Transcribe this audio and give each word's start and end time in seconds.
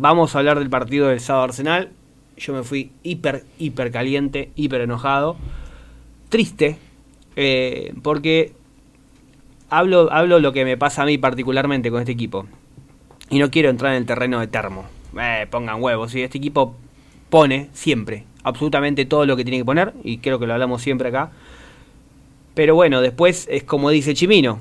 vamos 0.00 0.34
a 0.34 0.38
hablar 0.38 0.58
del 0.58 0.70
partido 0.70 1.08
del 1.08 1.20
sábado 1.20 1.44
Arsenal. 1.44 1.90
Yo 2.36 2.54
me 2.54 2.62
fui 2.62 2.90
hiper, 3.02 3.44
hiper 3.58 3.90
caliente, 3.92 4.50
hiper 4.56 4.80
enojado. 4.80 5.36
Triste, 6.30 6.78
eh, 7.36 7.92
porque 8.02 8.54
hablo, 9.68 10.10
hablo 10.10 10.40
lo 10.40 10.52
que 10.52 10.64
me 10.64 10.78
pasa 10.78 11.02
a 11.02 11.06
mí 11.06 11.18
particularmente 11.18 11.90
con 11.90 12.00
este 12.00 12.12
equipo. 12.12 12.46
Y 13.28 13.38
no 13.38 13.50
quiero 13.50 13.68
entrar 13.68 13.92
en 13.92 13.98
el 13.98 14.06
terreno 14.06 14.40
de 14.40 14.46
termo. 14.46 14.86
Eh, 15.20 15.46
pongan 15.50 15.82
huevos. 15.82 16.12
¿sí? 16.12 16.22
Este 16.22 16.38
equipo 16.38 16.74
pone 17.28 17.68
siempre, 17.72 18.24
absolutamente 18.42 19.04
todo 19.04 19.26
lo 19.26 19.36
que 19.36 19.44
tiene 19.44 19.58
que 19.58 19.64
poner. 19.66 19.92
Y 20.02 20.18
creo 20.18 20.38
que 20.38 20.46
lo 20.46 20.54
hablamos 20.54 20.80
siempre 20.80 21.10
acá. 21.10 21.30
Pero 22.54 22.74
bueno, 22.74 23.02
después 23.02 23.46
es 23.50 23.64
como 23.64 23.90
dice 23.90 24.14
Chimino, 24.14 24.60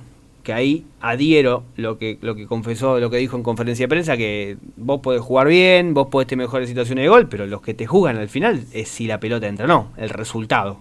que 0.50 0.54
ahí 0.54 0.86
adhiero 1.00 1.64
lo 1.76 2.00
que, 2.00 2.18
lo 2.22 2.34
que 2.34 2.48
confesó, 2.48 3.00
lo 3.00 3.12
que 3.12 3.18
dijo 3.18 3.38
en 3.38 3.44
conferencia 3.44 3.84
de 3.84 3.88
prensa, 3.88 4.18
que 4.18 4.58
vos 4.78 5.00
podés 5.00 5.22
jugar 5.22 5.48
bien, 5.48 5.94
vos 5.94 6.08
podés 6.08 6.28
tener 6.28 6.48
mejores 6.48 6.68
situaciones 6.68 7.04
de 7.04 7.10
gol, 7.10 7.30
pero 7.30 7.46
los 7.46 7.62
que 7.62 7.76
te 7.76 7.86
jugan 7.86 8.18
al 8.18 8.30
final 8.30 8.64
es 8.74 8.90
si 8.90 9.06
la 9.06 9.20
pelota 9.20 9.46
entra 9.46 9.66
o 9.66 9.68
no, 9.68 9.92
el 9.98 10.10
resultado. 10.10 10.80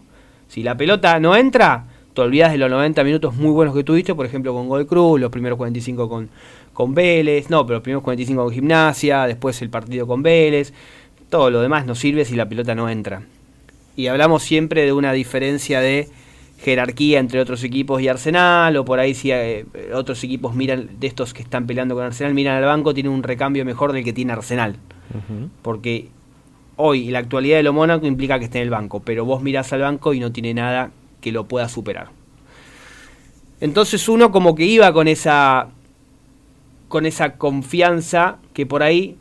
Si 0.48 0.62
la 0.62 0.74
pelota 0.74 1.20
no 1.20 1.36
entra, 1.36 1.84
te 2.14 2.22
olvidas 2.22 2.50
de 2.50 2.56
los 2.56 2.70
90 2.70 3.04
minutos 3.04 3.36
muy 3.36 3.50
buenos 3.50 3.74
que 3.74 3.84
tuviste, 3.84 4.14
por 4.14 4.24
ejemplo 4.24 4.54
con 4.54 4.70
Gol 4.70 4.86
Cruz, 4.86 5.20
los 5.20 5.30
primeros 5.30 5.58
45 5.58 6.08
con, 6.08 6.30
con 6.72 6.94
Vélez, 6.94 7.50
no, 7.50 7.66
pero 7.66 7.76
los 7.76 7.82
primeros 7.82 8.04
45 8.04 8.44
con 8.44 8.54
Gimnasia, 8.54 9.26
después 9.26 9.60
el 9.60 9.68
partido 9.68 10.06
con 10.06 10.22
Vélez, 10.22 10.72
todo 11.28 11.50
lo 11.50 11.60
demás 11.60 11.84
no 11.84 11.94
sirve 11.94 12.24
si 12.24 12.36
la 12.36 12.48
pelota 12.48 12.74
no 12.74 12.88
entra. 12.88 13.20
Y 13.96 14.06
hablamos 14.06 14.42
siempre 14.42 14.86
de 14.86 14.94
una 14.94 15.12
diferencia 15.12 15.82
de 15.82 16.08
jerarquía 16.58 17.20
entre 17.20 17.40
otros 17.40 17.62
equipos 17.64 18.02
y 18.02 18.08
Arsenal, 18.08 18.76
o 18.76 18.84
por 18.84 18.98
ahí 18.98 19.14
si 19.14 19.30
eh, 19.30 19.64
otros 19.94 20.22
equipos 20.24 20.54
miran, 20.54 20.88
de 20.98 21.06
estos 21.06 21.32
que 21.32 21.42
están 21.42 21.66
peleando 21.66 21.94
con 21.94 22.04
Arsenal, 22.04 22.34
miran 22.34 22.56
al 22.56 22.64
banco, 22.64 22.94
tienen 22.94 23.12
un 23.12 23.22
recambio 23.22 23.64
mejor 23.64 23.92
del 23.92 24.04
que 24.04 24.12
tiene 24.12 24.32
Arsenal. 24.32 24.76
Porque 25.62 26.08
hoy 26.76 27.10
la 27.10 27.20
actualidad 27.20 27.56
de 27.56 27.62
lo 27.62 27.72
Mónaco 27.72 28.06
implica 28.06 28.38
que 28.38 28.44
esté 28.46 28.58
en 28.58 28.64
el 28.64 28.70
banco, 28.70 29.00
pero 29.00 29.24
vos 29.24 29.42
mirás 29.42 29.72
al 29.72 29.80
banco 29.80 30.12
y 30.12 30.20
no 30.20 30.32
tiene 30.32 30.52
nada 30.52 30.90
que 31.20 31.32
lo 31.32 31.44
pueda 31.44 31.68
superar. 31.68 32.10
Entonces 33.60 34.08
uno 34.08 34.30
como 34.30 34.54
que 34.54 34.64
iba 34.64 34.92
con 34.92 35.08
esa 35.08 35.68
con 36.88 37.04
esa 37.04 37.36
confianza 37.36 38.38
que 38.54 38.64
por 38.64 38.82
ahí 38.82 39.16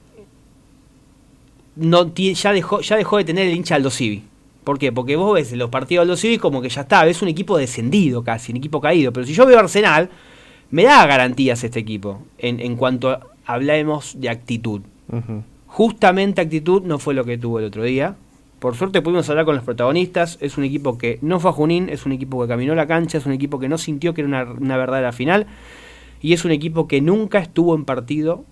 no 1.76 2.14
ya 2.14 2.54
dejó 2.54 2.82
ya 2.82 2.96
dejó 2.96 3.18
de 3.18 3.24
tener 3.24 3.48
el 3.48 3.56
hincha 3.56 3.76
Aldo 3.76 3.90
Civi. 3.90 4.24
¿Por 4.68 4.80
qué? 4.80 4.92
Porque 4.92 5.16
vos 5.16 5.34
ves 5.34 5.54
los 5.54 5.70
partidos 5.70 6.02
Aldo 6.02 6.18
Civi 6.18 6.40
como 6.40 6.62
que 6.62 6.68
ya 6.68 6.82
está, 6.82 7.06
ves 7.06 7.22
un 7.22 7.30
equipo 7.30 7.58
descendido 7.58 8.22
casi, 8.22 8.52
un 8.52 8.58
equipo 8.58 8.82
caído. 8.82 9.14
Pero 9.14 9.26
si 9.26 9.34
yo 9.34 9.46
veo 9.46 9.58
Arsenal, 9.58 10.10
me 10.72 10.84
da 10.84 11.06
garantías 11.06 11.64
este 11.64 11.80
equipo 11.80 12.22
en, 12.38 12.60
en 12.60 12.76
cuanto 12.76 13.18
hablemos 13.46 14.20
de 14.20 14.28
actitud. 14.28 14.82
Justamente 15.68 16.42
actitud 16.42 16.82
no 16.82 17.00
fue 17.00 17.14
lo 17.14 17.24
que 17.24 17.38
tuvo 17.38 17.60
el 17.60 17.66
otro 17.66 17.84
día. 17.84 18.18
Por 18.60 18.76
suerte 18.76 19.02
pudimos 19.02 19.30
hablar 19.30 19.46
con 19.46 19.56
los 19.56 19.64
protagonistas. 19.64 20.38
Es 20.42 20.58
un 20.58 20.66
equipo 20.66 20.98
que 20.98 21.18
no 21.22 21.40
fue 21.40 21.52
a 21.52 21.54
Junín, 21.54 21.88
es 21.88 22.06
un 22.06 22.12
equipo 22.12 22.42
que 22.42 22.50
caminó 22.50 22.76
la 22.76 22.88
cancha, 22.88 23.20
es 23.20 23.26
un 23.26 23.32
equipo 23.32 23.60
que 23.60 23.70
no 23.70 23.78
sintió 23.78 24.14
que 24.14 24.20
era 24.20 24.28
una, 24.28 24.44
una 24.52 24.76
verdadera 24.76 25.14
final. 25.14 25.48
Y 26.22 26.34
es 26.34 26.44
un 26.44 26.52
equipo 26.52 26.90
que 26.90 27.00
nunca 27.00 27.40
estuvo 27.40 27.74
en 27.74 27.86
partido 27.86 28.44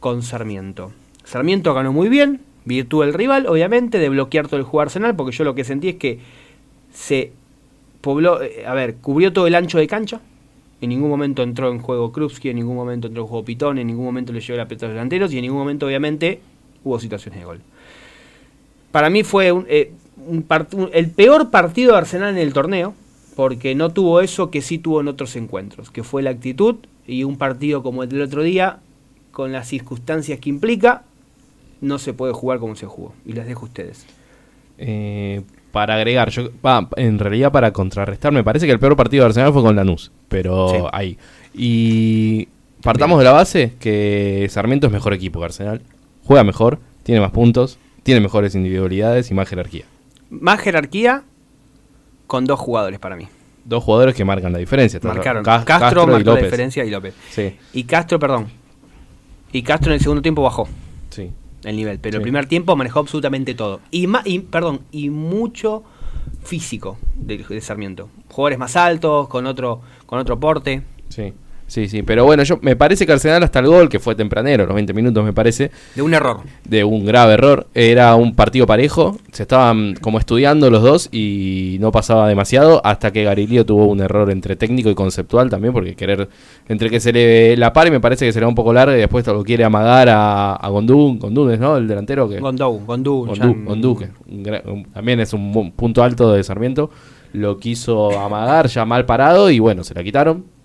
con 0.00 0.22
Sarmiento. 0.22 0.90
Sarmiento 1.24 1.74
ganó 1.74 1.92
muy 1.92 2.08
bien, 2.08 2.40
virtud 2.68 3.04
del 3.04 3.14
rival, 3.14 3.46
obviamente, 3.46 3.98
de 3.98 4.08
bloquear 4.08 4.46
todo 4.46 4.56
el 4.56 4.62
juego 4.62 4.82
Arsenal, 4.82 5.16
porque 5.16 5.36
yo 5.36 5.44
lo 5.44 5.54
que 5.54 5.64
sentí 5.64 5.88
es 5.88 5.96
que 5.96 6.20
se 6.92 7.32
pobló, 8.00 8.42
eh, 8.42 8.64
a 8.66 8.74
ver, 8.74 8.96
cubrió 8.96 9.32
todo 9.32 9.46
el 9.46 9.54
ancho 9.54 9.78
de 9.78 9.86
cancha. 9.86 10.20
En 10.80 10.90
ningún 10.90 11.10
momento 11.10 11.42
entró 11.42 11.72
en 11.72 11.80
juego 11.80 12.12
Krupski, 12.12 12.50
en 12.50 12.56
ningún 12.56 12.76
momento 12.76 13.08
entró 13.08 13.22
en 13.22 13.28
juego 13.28 13.44
Pitón, 13.44 13.78
en 13.78 13.88
ningún 13.88 14.04
momento 14.04 14.32
le 14.32 14.40
llegó 14.40 14.56
la 14.56 14.68
pelota 14.68 14.86
a 14.86 14.88
los 14.90 14.94
delanteros 14.94 15.32
y 15.32 15.38
en 15.38 15.42
ningún 15.42 15.58
momento, 15.58 15.86
obviamente, 15.86 16.40
hubo 16.84 17.00
situaciones 17.00 17.40
de 17.40 17.46
gol 17.46 17.60
para 18.90 19.10
mí 19.10 19.22
fue 19.22 19.52
eh, 19.68 19.92
el 20.92 21.10
peor 21.10 21.50
partido 21.50 21.92
de 21.92 21.98
Arsenal 21.98 22.30
en 22.30 22.38
el 22.38 22.52
torneo, 22.52 22.94
porque 23.36 23.74
no 23.74 23.90
tuvo 23.90 24.20
eso 24.20 24.50
que 24.50 24.62
sí 24.62 24.78
tuvo 24.78 25.00
en 25.00 25.08
otros 25.08 25.36
encuentros, 25.36 25.90
que 25.90 26.02
fue 26.02 26.22
la 26.22 26.30
actitud 26.30 26.76
y 27.06 27.24
un 27.24 27.38
partido 27.38 27.82
como 27.82 28.02
el 28.02 28.08
del 28.08 28.22
otro 28.22 28.42
día, 28.42 28.80
con 29.30 29.52
las 29.52 29.68
circunstancias 29.68 30.40
que 30.40 30.48
implica, 30.50 31.04
no 31.80 31.98
se 31.98 32.12
puede 32.12 32.32
jugar 32.32 32.58
como 32.58 32.76
se 32.76 32.86
jugó. 32.86 33.14
Y 33.24 33.32
les 33.32 33.46
dejo 33.46 33.62
a 33.62 33.68
ustedes. 33.68 34.06
Eh, 34.78 35.42
para 35.72 35.96
agregar, 35.96 36.30
yo, 36.30 36.48
en 36.96 37.18
realidad 37.18 37.52
para 37.52 37.72
contrarrestar, 37.72 38.32
me 38.32 38.44
parece 38.44 38.66
que 38.66 38.72
el 38.72 38.78
peor 38.78 38.96
partido 38.96 39.24
de 39.24 39.28
Arsenal 39.28 39.52
fue 39.52 39.62
con 39.62 39.76
Lanús, 39.76 40.12
pero 40.28 40.88
ahí. 40.94 41.18
Y 41.54 42.48
partamos 42.82 43.18
de 43.18 43.24
la 43.24 43.32
base 43.32 43.74
que 43.78 44.46
Sarmiento 44.50 44.86
es 44.86 44.92
mejor 44.92 45.12
equipo 45.12 45.40
que 45.40 45.46
Arsenal, 45.46 45.82
juega 46.24 46.44
mejor, 46.44 46.78
tiene 47.02 47.20
más 47.20 47.32
puntos, 47.32 47.78
tiene 48.02 48.20
mejores 48.20 48.54
individualidades 48.54 49.30
y 49.30 49.34
más 49.34 49.48
jerarquía. 49.48 49.84
Más 50.30 50.60
jerarquía 50.60 51.24
con 52.26 52.44
dos 52.44 52.58
jugadores 52.58 52.98
para 52.98 53.16
mí. 53.16 53.28
Dos 53.64 53.84
jugadores 53.84 54.14
que 54.14 54.24
marcan 54.24 54.52
la 54.52 54.58
diferencia. 54.58 54.98
Marcaron. 55.02 55.44
Castro, 55.44 56.06
marcó 56.06 56.34
la 56.34 56.40
diferencia 56.40 56.84
y 56.84 56.90
López. 56.90 57.14
Sí. 57.30 57.56
Y 57.72 57.84
Castro, 57.84 58.18
perdón. 58.18 58.46
Y 59.52 59.62
Castro 59.62 59.90
en 59.90 59.94
el 59.94 60.00
segundo 60.00 60.22
tiempo 60.22 60.42
bajó. 60.42 60.68
Sí. 61.10 61.30
El 61.64 61.76
nivel. 61.76 61.98
Pero 61.98 62.18
el 62.18 62.22
primer 62.22 62.46
tiempo 62.46 62.76
manejó 62.76 63.00
absolutamente 63.00 63.54
todo. 63.54 63.80
Y, 63.90 64.08
y 64.24 64.38
perdón, 64.40 64.80
y 64.92 65.10
mucho 65.10 65.82
físico 66.44 66.98
de, 67.14 67.38
de 67.38 67.60
Sarmiento. 67.60 68.08
Jugadores 68.30 68.58
más 68.58 68.76
altos, 68.76 69.28
con 69.28 69.46
otro, 69.46 69.80
con 70.06 70.18
otro 70.18 70.38
porte. 70.38 70.82
Sí. 71.08 71.32
Sí, 71.68 71.86
sí, 71.86 72.02
pero 72.02 72.24
bueno, 72.24 72.42
yo 72.44 72.58
me 72.62 72.76
parece 72.76 73.04
que 73.04 73.12
Arsenal 73.12 73.42
hasta 73.42 73.58
el 73.58 73.66
gol, 73.66 73.90
que 73.90 73.98
fue 74.00 74.14
tempranero, 74.14 74.64
los 74.64 74.74
20 74.74 74.94
minutos 74.94 75.22
me 75.22 75.34
parece. 75.34 75.70
De 75.94 76.00
un 76.00 76.14
error. 76.14 76.40
De 76.66 76.82
un 76.82 77.04
grave 77.04 77.34
error. 77.34 77.66
Era 77.74 78.14
un 78.14 78.34
partido 78.34 78.66
parejo, 78.66 79.18
se 79.32 79.42
estaban 79.42 79.94
como 80.00 80.18
estudiando 80.18 80.70
los 80.70 80.82
dos 80.82 81.10
y 81.12 81.76
no 81.78 81.92
pasaba 81.92 82.26
demasiado 82.26 82.80
hasta 82.84 83.10
que 83.12 83.22
Garilio 83.22 83.66
tuvo 83.66 83.84
un 83.84 84.00
error 84.00 84.30
entre 84.30 84.56
técnico 84.56 84.88
y 84.88 84.94
conceptual 84.94 85.50
también, 85.50 85.74
porque 85.74 85.94
querer, 85.94 86.30
entre 86.68 86.88
que 86.88 87.00
se 87.00 87.12
le 87.12 87.54
la 87.58 87.74
par 87.74 87.86
y 87.86 87.90
me 87.90 88.00
parece 88.00 88.24
que 88.24 88.32
será 88.32 88.48
un 88.48 88.54
poco 88.54 88.72
larga 88.72 88.96
y 88.96 89.00
después 89.00 89.26
lo 89.26 89.44
quiere 89.44 89.62
amagar 89.64 90.08
a, 90.08 90.54
a 90.54 90.68
Gondú, 90.70 91.18
Gondú, 91.18 91.54
¿no? 91.58 91.76
El 91.76 91.86
delantero 91.86 92.30
que... 92.30 92.40
Gondú, 92.40 92.82
Gondú. 92.86 93.26
Gondú, 93.26 93.94
que 93.94 94.08
también 94.94 95.20
es 95.20 95.34
un 95.34 95.72
punto 95.72 96.02
alto 96.02 96.32
de 96.32 96.42
Sarmiento. 96.42 96.88
Lo 97.34 97.58
quiso 97.58 98.18
amagar 98.18 98.68
ya 98.68 98.86
mal 98.86 99.04
parado 99.04 99.50
y 99.50 99.58
bueno, 99.58 99.84
se 99.84 99.92
la 99.92 100.02
quitaron 100.02 100.57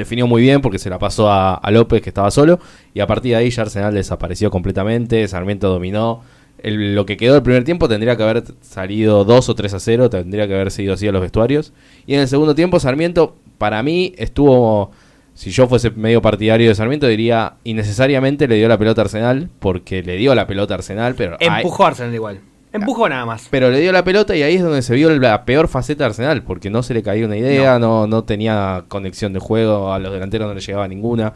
definió 0.00 0.26
muy 0.26 0.42
bien 0.42 0.60
porque 0.60 0.78
se 0.78 0.90
la 0.90 0.98
pasó 0.98 1.30
a, 1.30 1.60
López 1.70 2.02
que 2.02 2.10
estaba 2.10 2.30
solo 2.30 2.58
y 2.92 3.00
a 3.00 3.06
partir 3.06 3.32
de 3.32 3.36
ahí 3.36 3.50
ya 3.50 3.62
Arsenal 3.62 3.94
desapareció 3.94 4.50
completamente, 4.50 5.26
Sarmiento 5.28 5.68
dominó. 5.68 6.22
lo 6.62 7.06
que 7.06 7.16
quedó 7.16 7.34
del 7.34 7.42
primer 7.42 7.64
tiempo 7.64 7.88
tendría 7.88 8.16
que 8.16 8.22
haber 8.22 8.44
salido 8.60 9.24
2 9.24 9.48
o 9.48 9.54
3 9.54 9.74
a 9.74 9.80
0, 9.80 10.10
tendría 10.10 10.48
que 10.48 10.54
haber 10.54 10.70
sido 10.70 10.94
así 10.94 11.06
a 11.06 11.12
los 11.12 11.22
vestuarios. 11.22 11.72
Y 12.06 12.14
en 12.14 12.20
el 12.20 12.28
segundo 12.28 12.54
tiempo 12.54 12.80
Sarmiento 12.80 13.36
para 13.58 13.82
mí 13.82 14.14
estuvo, 14.16 14.90
si 15.34 15.50
yo 15.50 15.68
fuese 15.68 15.90
medio 15.90 16.20
partidario 16.20 16.68
de 16.68 16.74
Sarmiento 16.74 17.06
diría 17.06 17.54
innecesariamente 17.64 18.48
le 18.48 18.56
dio 18.56 18.68
la 18.68 18.78
pelota 18.78 19.02
a 19.02 19.04
Arsenal 19.04 19.48
porque 19.60 20.02
le 20.02 20.16
dio 20.16 20.34
la 20.34 20.46
pelota 20.46 20.74
a 20.74 20.78
Arsenal, 20.78 21.14
pero... 21.14 21.36
Empujó 21.38 21.84
a 21.84 21.88
Arsenal 21.88 22.14
igual. 22.14 22.40
Empujó 22.72 23.08
nada 23.08 23.26
más. 23.26 23.48
Pero 23.50 23.70
le 23.70 23.80
dio 23.80 23.92
la 23.92 24.04
pelota 24.04 24.36
y 24.36 24.42
ahí 24.42 24.54
es 24.54 24.62
donde 24.62 24.82
se 24.82 24.94
vio 24.94 25.10
la 25.18 25.44
peor 25.44 25.68
faceta 25.68 26.04
de 26.04 26.10
Arsenal, 26.10 26.42
porque 26.42 26.70
no 26.70 26.82
se 26.82 26.94
le 26.94 27.02
caía 27.02 27.26
una 27.26 27.36
idea, 27.36 27.78
no. 27.78 28.06
no, 28.06 28.24
tenía 28.24 28.84
conexión 28.88 29.32
de 29.32 29.40
juego, 29.40 29.92
a 29.92 29.98
los 29.98 30.12
delanteros 30.12 30.48
no 30.48 30.54
le 30.54 30.60
llegaba 30.60 30.86
ninguna. 30.86 31.32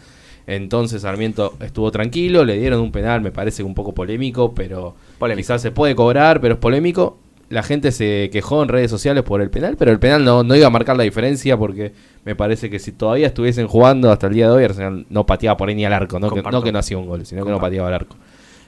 Entonces 0.46 1.02
Sarmiento 1.02 1.54
estuvo 1.60 1.90
tranquilo, 1.90 2.44
le 2.44 2.58
dieron 2.58 2.80
un 2.80 2.92
penal, 2.92 3.20
me 3.20 3.32
parece 3.32 3.62
un 3.62 3.74
poco 3.74 3.94
polémico, 3.94 4.54
pero 4.54 4.94
quizás 5.36 5.62
se 5.62 5.70
puede 5.70 5.94
cobrar, 5.94 6.40
pero 6.40 6.54
es 6.54 6.60
polémico. 6.60 7.18
La 7.48 7.62
gente 7.62 7.92
se 7.92 8.30
quejó 8.32 8.62
en 8.62 8.68
redes 8.68 8.90
sociales 8.90 9.22
por 9.22 9.40
el 9.40 9.50
penal, 9.50 9.76
pero 9.78 9.90
el 9.90 9.98
penal 9.98 10.24
no, 10.24 10.42
no 10.42 10.56
iba 10.56 10.66
a 10.66 10.70
marcar 10.70 10.96
la 10.96 11.02
diferencia 11.02 11.56
porque 11.56 11.92
me 12.24 12.34
parece 12.34 12.70
que 12.70 12.78
si 12.78 12.92
todavía 12.92 13.26
estuviesen 13.26 13.66
jugando 13.66 14.10
hasta 14.10 14.26
el 14.28 14.34
día 14.34 14.46
de 14.46 14.52
hoy, 14.52 14.64
Arsenal 14.64 15.06
no 15.08 15.26
pateaba 15.26 15.56
por 15.56 15.68
ahí 15.68 15.74
ni 15.74 15.84
al 15.84 15.92
arco, 15.92 16.18
no, 16.18 16.30
que, 16.30 16.42
no 16.42 16.62
que 16.62 16.72
no 16.72 16.78
hacía 16.78 16.98
un 16.98 17.06
gol, 17.06 17.26
sino 17.26 17.44
que 17.44 17.50
no 17.50 17.60
pateaba 17.60 17.88
al 17.88 17.94
arco. 17.94 18.16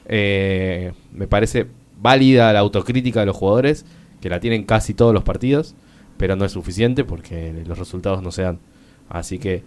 Eh, 0.08 0.92
me 1.12 1.26
parece 1.26 1.66
válida 2.00 2.52
la 2.52 2.60
autocrítica 2.60 3.20
de 3.20 3.26
los 3.26 3.36
jugadores, 3.36 3.84
que 4.20 4.28
la 4.28 4.40
tienen 4.40 4.64
casi 4.64 4.94
todos 4.94 5.12
los 5.14 5.22
partidos, 5.24 5.74
pero 6.16 6.36
no 6.36 6.44
es 6.44 6.52
suficiente 6.52 7.04
porque 7.04 7.52
los 7.66 7.78
resultados 7.78 8.22
no 8.22 8.32
se 8.32 8.42
dan. 8.42 8.58
Así 9.08 9.38
que 9.38 9.62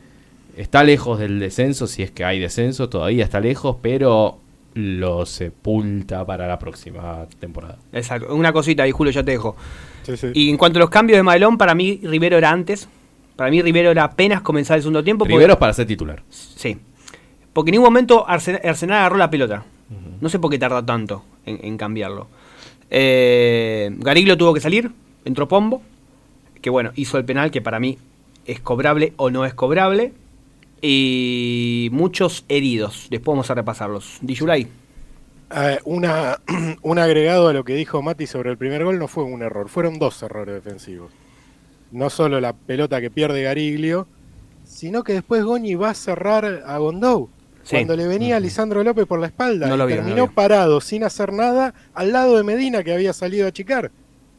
está 0.58 0.84
lejos 0.84 1.20
del 1.20 1.40
descenso, 1.40 1.88
si 1.88 2.04
es 2.04 2.12
que 2.12 2.24
hay 2.26 2.40
descenso, 2.40 2.90
todavía 2.90 3.24
está 3.24 3.40
lejos, 3.40 3.78
pero 3.82 4.40
lo 4.74 5.26
sepulta 5.26 6.26
para 6.26 6.48
la 6.48 6.60
próxima 6.60 7.26
temporada. 7.40 7.78
Exacto. 7.92 8.34
Una 8.34 8.54
cosita 8.54 8.84
ahí, 8.84 8.92
Julio, 8.92 9.12
ya 9.12 9.24
te 9.24 9.32
dejo. 9.32 9.56
Y 10.34 10.50
en 10.50 10.58
cuanto 10.58 10.80
a 10.80 10.82
los 10.82 10.90
cambios 10.90 11.18
de 11.18 11.24
Madelón, 11.24 11.58
para 11.58 11.76
mí 11.76 12.00
Rivero 12.04 12.38
era 12.38 12.52
antes. 12.52 12.88
Para 13.36 13.52
mí 13.52 13.62
Rivero 13.62 13.92
era 13.92 14.04
apenas 14.04 14.42
comenzar 14.42 14.78
el 14.78 14.84
segundo 14.84 15.04
tiempo. 15.04 15.26
Rivero 15.26 15.54
es 15.54 15.60
para 15.60 15.74
ser 15.74 15.88
titular. 15.88 16.24
Sí. 16.30 16.78
Porque 17.54 17.70
en 17.70 17.74
ningún 17.74 17.88
momento 17.88 18.28
Arsenal, 18.28 18.62
agarró 18.92 19.18
la 19.18 19.30
pelota. 19.30 19.66
No 20.22 20.30
sé 20.30 20.38
por 20.40 20.52
qué 20.52 20.60
tarda 20.60 20.86
tanto 20.86 21.24
en, 21.46 21.78
cambiarlo. 21.78 22.28
Eh, 22.92 23.90
Gariglo 23.98 24.38
tuvo 24.38 24.54
que 24.54 24.62
salir, 24.62 24.92
entró 25.26 25.48
Pombo, 25.48 25.82
que 26.62 26.70
bueno, 26.70 26.92
hizo 26.96 27.18
el 27.18 27.26
penal 27.26 27.52
que 27.52 27.62
para 27.62 27.80
mí 27.80 27.98
es 28.46 28.60
cobrable 28.60 29.14
o 29.18 29.30
no 29.30 29.46
es 29.46 29.54
cobrable. 29.54 30.14
Y 30.82 31.90
muchos 31.92 32.46
heridos, 32.48 33.08
después 33.10 33.34
vamos 33.34 33.50
a 33.50 33.56
repasarlos. 33.56 34.18
Dijulay. 34.22 34.68
Eh, 35.56 35.80
una, 35.86 36.40
un 36.84 37.00
agregado 37.00 37.48
a 37.48 37.54
lo 37.54 37.64
que 37.64 37.74
dijo 37.74 38.02
Mati 38.02 38.28
sobre 38.28 38.52
el 38.52 38.58
primer 38.58 38.84
gol 38.84 39.00
no 39.00 39.08
fue 39.08 39.24
un 39.24 39.42
error, 39.42 39.68
fueron 39.68 40.00
dos 40.00 40.22
errores 40.22 40.56
defensivos. 40.56 41.12
No 41.92 42.10
solo 42.10 42.40
la 42.40 42.54
pelota 42.54 43.02
que 43.02 43.10
pierde 43.10 43.42
Gariglio, 43.42 44.08
sino 44.64 45.04
que 45.04 45.14
después 45.14 45.44
Goñi 45.44 45.74
va 45.76 45.90
a 45.90 45.96
cerrar 45.96 46.64
a 46.66 46.78
Gondou. 46.78 47.30
Cuando 47.70 47.96
le 47.96 48.08
venía 48.08 48.38
a 48.38 48.40
Lisandro 48.40 48.84
López 48.84 49.06
por 49.06 49.20
la 49.20 49.28
espalda, 49.28 49.68
No 49.68 49.78
lo 49.78 49.84
y 49.86 49.88
vio, 49.88 49.98
no 49.98 50.02
terminó 50.04 50.26
lo 50.28 50.32
parado 50.32 50.82
sin 50.82 51.04
hacer 51.04 51.34
nada 51.34 51.74
al 51.94 52.12
lado 52.12 52.38
de 52.38 52.44
Medina 52.44 52.84
que 52.84 52.94
había 52.94 53.14
salido 53.14 53.46
a 53.46 53.50
achicar. 53.50 53.92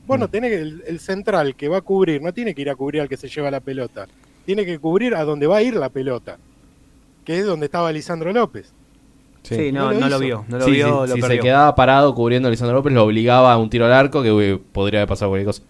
Bueno, 0.07 0.29
tenés 0.29 0.51
que 0.51 0.61
el, 0.61 0.83
el 0.87 0.99
central 1.01 1.55
que 1.55 1.69
va 1.69 1.79
a 1.79 1.83
cubrir, 1.83 2.21
no 2.23 2.33
tiene 2.33 2.55
que 2.55 2.63
ir 2.63 2.71
a 2.71 2.75
cubrir 2.75 3.03
al 3.03 3.09
que 3.09 3.17
se 3.17 3.29
lleva 3.29 3.51
la 3.51 3.61
pelota, 3.61 4.09
tiene 4.47 4.65
que 4.67 4.79
cubrir 4.79 5.15
a 5.15 5.23
donde 5.25 5.47
va 5.47 5.59
a 5.59 5.63
ir 5.63 5.75
la 5.75 5.89
pelota, 5.91 6.39
que 7.25 7.39
es 7.39 7.47
donde 7.47 7.67
estaba 7.67 7.93
Lisandro 7.93 8.33
López. 8.33 8.73
Sí, 9.43 9.71
No 9.73 9.85
no, 9.87 9.93
lo 9.93 10.01
no 10.01 10.09
lo 10.09 10.17
hizo. 10.17 10.19
vio. 10.19 10.45
No 10.49 10.59
lo 10.59 10.65
Sí, 10.65 10.71
vio, 10.73 11.05
sí, 11.07 11.11
lo 11.11 11.15
si 11.17 11.23
se 11.23 11.39
quedaba 11.39 11.75
parado 11.75 12.15
cubriendo 12.15 12.49
a 12.49 12.51
Lisandro 12.51 12.77
López, 12.77 12.93
lo 12.93 13.05
obligaba 13.05 13.53
a 13.53 13.59
un 13.59 13.71
tiro 13.71 13.87
al 13.87 13.93
arco 13.93 14.23
que 14.23 14.33
uy, 14.33 14.61
podría 14.73 15.01
haber 15.01 15.09
pasado 15.09 15.31
cualquier 15.31 15.47
cosa. 15.47 15.63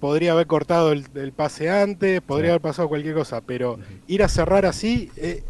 podría 0.00 0.32
haber 0.32 0.46
cortado 0.46 0.92
el, 0.92 1.06
el 1.14 1.32
pase 1.32 1.70
antes, 1.70 2.20
podría 2.20 2.48
Sí. 2.48 2.50
haber 2.50 2.60
pasado 2.62 2.88
cualquier 2.88 3.14
cosa, 3.14 3.40
pero 3.40 3.78
ir 4.08 4.22
a 4.22 4.28
cerrar 4.28 4.66
así, 4.66 5.10
eh, 5.16 5.42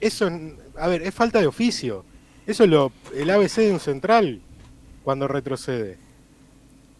eso, 0.00 0.30
a 0.78 0.88
ver, 0.88 1.02
es 1.02 1.14
falta 1.14 1.40
de 1.40 1.46
oficio. 1.46 2.04
Eso 2.46 2.64
es 2.64 2.70
lo, 2.70 2.92
el 3.14 3.30
ABC 3.30 3.56
de 3.56 3.72
un 3.72 3.80
central 3.80 4.40
cuando 5.02 5.28
retrocede. 5.28 5.98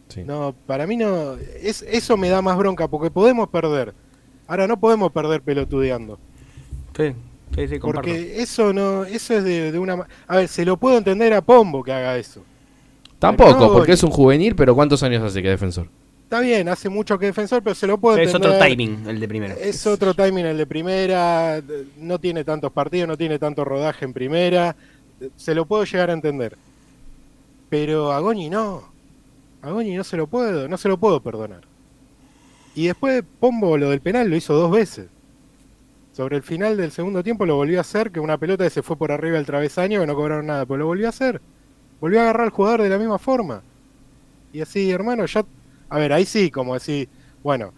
Sí. 0.08 0.22
No, 0.24 0.54
para 0.66 0.86
mí 0.86 0.96
no, 0.96 1.34
es, 1.62 1.82
eso 1.82 2.16
me 2.16 2.28
da 2.28 2.40
más 2.42 2.56
bronca 2.56 2.88
porque 2.88 3.10
podemos 3.10 3.48
perder. 3.48 3.94
Ahora 4.46 4.66
no 4.66 4.78
podemos 4.78 5.10
perder 5.12 5.40
pelotudeando. 5.42 6.18
Sí, 6.96 7.12
sí, 7.54 7.68
sí, 7.68 7.78
comparto. 7.78 8.08
Porque 8.10 8.42
eso 8.42 8.72
no, 8.72 9.04
eso 9.04 9.34
es 9.34 9.44
de, 9.44 9.72
de 9.72 9.78
una... 9.78 9.96
ma- 9.96 10.08
A 10.26 10.36
ver, 10.36 10.48
se 10.48 10.64
lo 10.64 10.76
puedo 10.76 10.98
entender 10.98 11.32
a 11.32 11.40
Pombo 11.40 11.82
que 11.82 11.92
haga 11.92 12.16
eso. 12.18 12.42
Tampoco, 13.18 13.58
No, 13.58 13.72
porque 13.72 13.92
y- 13.92 13.94
es 13.94 14.02
un 14.02 14.10
juvenil, 14.10 14.54
pero 14.54 14.74
¿cuántos 14.74 15.02
años 15.02 15.22
hace 15.22 15.40
que 15.42 15.48
es 15.48 15.54
defensor? 15.54 15.88
Está 16.34 16.42
bien, 16.42 16.68
hace 16.68 16.88
mucho 16.88 17.16
que 17.16 17.26
defensor, 17.26 17.62
pero 17.62 17.76
se 17.76 17.86
lo 17.86 17.96
puedo 17.96 18.16
es 18.18 18.34
otro 18.34 18.58
timing 18.58 19.06
el 19.06 19.20
de 19.20 19.28
primero. 19.28 19.54
Es 19.54 19.86
otro 19.86 20.14
timing 20.14 20.46
el 20.46 20.58
de 20.58 20.66
primera, 20.66 21.62
no 21.96 22.18
tiene 22.18 22.42
tantos 22.42 22.72
partidos, 22.72 23.06
no 23.06 23.16
tiene 23.16 23.38
tanto 23.38 23.64
rodaje 23.64 24.04
en 24.04 24.12
primera, 24.12 24.74
se 25.36 25.54
lo 25.54 25.64
puedo 25.64 25.84
llegar 25.84 26.10
a 26.10 26.12
entender. 26.12 26.56
Pero 27.70 28.10
a 28.10 28.18
Goñi 28.18 28.50
no. 28.50 28.82
A 29.62 29.70
Goñi 29.70 29.94
no 29.94 30.02
se 30.02 30.16
lo 30.16 30.26
puedo, 30.26 30.66
no 30.66 30.76
se 30.76 30.88
lo 30.88 30.98
puedo 30.98 31.20
perdonar. 31.20 31.60
Y 32.74 32.88
después 32.88 33.22
Pombo 33.38 33.78
lo 33.78 33.90
del 33.90 34.00
penal 34.00 34.28
lo 34.28 34.34
hizo 34.34 34.54
dos 34.54 34.72
veces. 34.72 35.06
Sobre 36.14 36.38
el 36.38 36.42
final 36.42 36.76
del 36.76 36.90
segundo 36.90 37.22
tiempo 37.22 37.46
lo 37.46 37.54
volvió 37.54 37.78
a 37.78 37.82
hacer, 37.82 38.10
que 38.10 38.18
una 38.18 38.38
pelota 38.38 38.64
que 38.64 38.70
se 38.70 38.82
fue 38.82 38.96
por 38.96 39.12
arriba 39.12 39.36
del 39.36 39.46
travesaño, 39.46 40.00
que 40.00 40.06
no 40.08 40.16
cobraron 40.16 40.46
nada, 40.46 40.66
pero 40.66 40.78
lo 40.78 40.86
volvió 40.86 41.06
a 41.06 41.10
hacer. 41.10 41.40
Volvió 42.00 42.18
a 42.18 42.22
agarrar 42.24 42.46
al 42.46 42.50
jugador 42.50 42.82
de 42.82 42.88
la 42.88 42.98
misma 42.98 43.20
forma. 43.20 43.62
Y 44.52 44.62
así, 44.62 44.90
hermano, 44.90 45.26
ya... 45.26 45.44
A 45.94 45.98
ver, 45.98 46.12
ahí 46.12 46.24
sí, 46.26 46.50
como 46.50 46.74
decir, 46.74 47.08
bueno, 47.44 47.72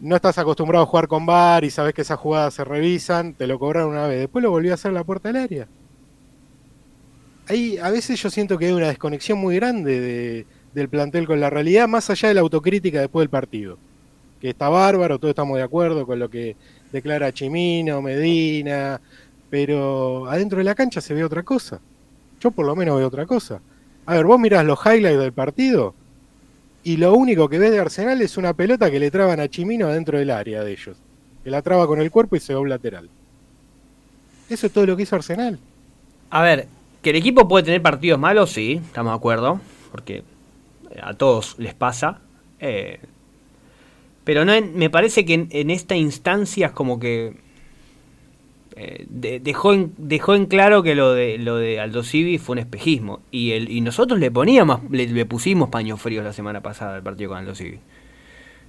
no 0.00 0.14
estás 0.14 0.38
acostumbrado 0.38 0.84
a 0.84 0.86
jugar 0.86 1.08
con 1.08 1.26
VAR 1.26 1.64
y 1.64 1.70
sabes 1.70 1.94
que 1.94 2.02
esas 2.02 2.16
jugadas 2.20 2.54
se 2.54 2.64
revisan, 2.64 3.34
te 3.34 3.48
lo 3.48 3.58
cobraron 3.58 3.90
una 3.90 4.06
vez, 4.06 4.20
después 4.20 4.44
lo 4.44 4.50
volvió 4.52 4.70
a 4.70 4.74
hacer 4.74 4.92
la 4.92 5.02
puerta 5.02 5.30
del 5.32 5.42
área. 5.42 5.68
Ahí 7.48 7.76
a 7.78 7.90
veces 7.90 8.20
yo 8.22 8.30
siento 8.30 8.56
que 8.58 8.66
hay 8.66 8.72
una 8.72 8.88
desconexión 8.88 9.38
muy 9.38 9.56
grande 9.56 10.00
de- 10.00 10.46
del 10.72 10.88
plantel 10.88 11.26
con 11.26 11.40
la 11.40 11.50
realidad, 11.50 11.88
más 11.88 12.08
allá 12.10 12.28
de 12.28 12.34
la 12.34 12.40
autocrítica 12.42 13.00
después 13.00 13.22
del 13.24 13.30
partido. 13.30 13.78
Que 14.40 14.50
está 14.50 14.68
bárbaro, 14.68 15.18
todos 15.18 15.30
estamos 15.32 15.56
de 15.58 15.64
acuerdo 15.64 16.06
con 16.06 16.18
lo 16.18 16.30
que 16.30 16.56
declara 16.92 17.32
Chimino, 17.32 18.02
Medina, 18.02 19.00
pero 19.50 20.26
adentro 20.30 20.58
de 20.58 20.64
la 20.64 20.74
cancha 20.76 21.00
se 21.00 21.14
ve 21.14 21.24
otra 21.24 21.42
cosa. 21.42 21.80
Yo 22.40 22.50
por 22.52 22.66
lo 22.66 22.76
menos 22.76 22.96
veo 22.98 23.08
otra 23.08 23.26
cosa. 23.26 23.62
A 24.06 24.14
ver, 24.14 24.26
vos 24.26 24.40
mirás 24.40 24.64
los 24.64 24.78
highlights 24.86 25.20
del 25.20 25.32
partido 25.32 25.94
y 26.82 26.96
lo 26.96 27.14
único 27.14 27.48
que 27.48 27.58
ves 27.58 27.70
de 27.70 27.78
Arsenal 27.80 28.20
es 28.22 28.36
una 28.36 28.54
pelota 28.54 28.90
que 28.90 28.98
le 28.98 29.10
traban 29.10 29.40
a 29.40 29.48
Chimino 29.48 29.86
adentro 29.86 30.18
del 30.18 30.30
área 30.30 30.64
de 30.64 30.72
ellos. 30.72 30.96
Que 31.44 31.50
la 31.50 31.62
traba 31.62 31.86
con 31.86 32.00
el 32.00 32.10
cuerpo 32.10 32.36
y 32.36 32.40
se 32.40 32.54
va 32.54 32.60
un 32.60 32.68
lateral. 32.68 33.08
Eso 34.48 34.66
es 34.66 34.72
todo 34.72 34.86
lo 34.86 34.96
que 34.96 35.04
hizo 35.04 35.16
Arsenal. 35.16 35.58
A 36.30 36.42
ver, 36.42 36.66
que 37.02 37.10
el 37.10 37.16
equipo 37.16 37.48
puede 37.48 37.64
tener 37.64 37.82
partidos 37.82 38.18
malos, 38.18 38.52
sí, 38.52 38.80
estamos 38.84 39.12
de 39.12 39.16
acuerdo, 39.16 39.60
porque 39.90 40.22
a 41.02 41.14
todos 41.14 41.56
les 41.58 41.74
pasa. 41.74 42.20
eh, 42.58 43.00
pero 44.24 44.44
no 44.44 44.52
me 44.74 44.90
parece 44.90 45.24
que 45.24 45.34
en, 45.34 45.48
en 45.50 45.70
esta 45.70 45.96
instancia 45.96 46.68
es 46.68 46.72
como 46.72 47.00
que 47.00 47.36
eh, 48.82 49.04
de- 49.10 49.40
dejó, 49.40 49.74
en, 49.74 49.92
dejó 49.98 50.34
en 50.34 50.46
claro 50.46 50.82
que 50.82 50.94
lo 50.94 51.12
de 51.12 51.36
lo 51.36 51.56
de 51.56 51.80
Aldo 51.80 52.02
Civi 52.02 52.38
fue 52.38 52.54
un 52.54 52.58
espejismo. 52.60 53.20
Y, 53.30 53.52
el, 53.52 53.70
y 53.70 53.82
nosotros 53.82 54.18
le 54.18 54.30
poníamos, 54.30 54.80
le, 54.90 55.26
pusimos 55.26 55.68
paños 55.68 56.00
fríos 56.00 56.24
la 56.24 56.32
semana 56.32 56.62
pasada 56.62 56.94
al 56.96 57.02
partido 57.02 57.28
con 57.30 57.38
Aldo 57.38 57.54
Civi. 57.54 57.78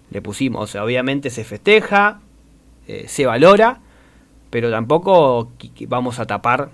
Le 0.09 0.21
pusimos, 0.21 0.63
o 0.63 0.67
sea, 0.67 0.83
obviamente 0.83 1.29
se 1.29 1.45
festeja, 1.45 2.19
eh, 2.87 3.05
se 3.07 3.25
valora, 3.25 3.79
pero 4.49 4.69
tampoco 4.69 5.49
vamos 5.87 6.19
a 6.19 6.25
tapar 6.27 6.71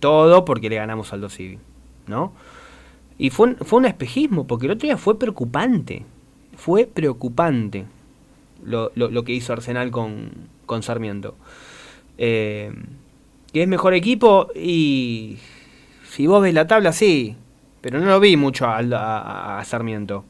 todo 0.00 0.44
porque 0.46 0.70
le 0.70 0.76
ganamos 0.76 1.12
al 1.12 1.28
Civi, 1.30 1.58
¿no? 2.06 2.32
Y 3.18 3.30
fue 3.30 3.48
un, 3.48 3.56
fue 3.56 3.80
un 3.80 3.84
espejismo, 3.84 4.46
porque 4.46 4.66
el 4.66 4.72
otro 4.72 4.86
día 4.86 4.96
fue 4.96 5.18
preocupante, 5.18 6.04
fue 6.56 6.86
preocupante 6.86 7.84
lo, 8.64 8.92
lo- 8.94 9.10
lo 9.10 9.24
que 9.24 9.32
hizo 9.32 9.52
Arsenal 9.52 9.90
con, 9.90 10.30
con 10.66 10.82
Sarmiento. 10.82 11.34
Eh, 12.18 12.72
que 13.52 13.62
es 13.62 13.68
mejor 13.68 13.94
equipo 13.94 14.48
y 14.54 15.38
si 16.10 16.26
vos 16.26 16.42
ves 16.42 16.52
la 16.52 16.66
tabla, 16.66 16.92
sí, 16.92 17.36
pero 17.80 17.98
no 18.00 18.06
lo 18.06 18.20
vi 18.20 18.36
mucho 18.36 18.66
a, 18.66 18.78
a- 18.78 19.58
a 19.60 19.64
Sarmiento. 19.64 20.24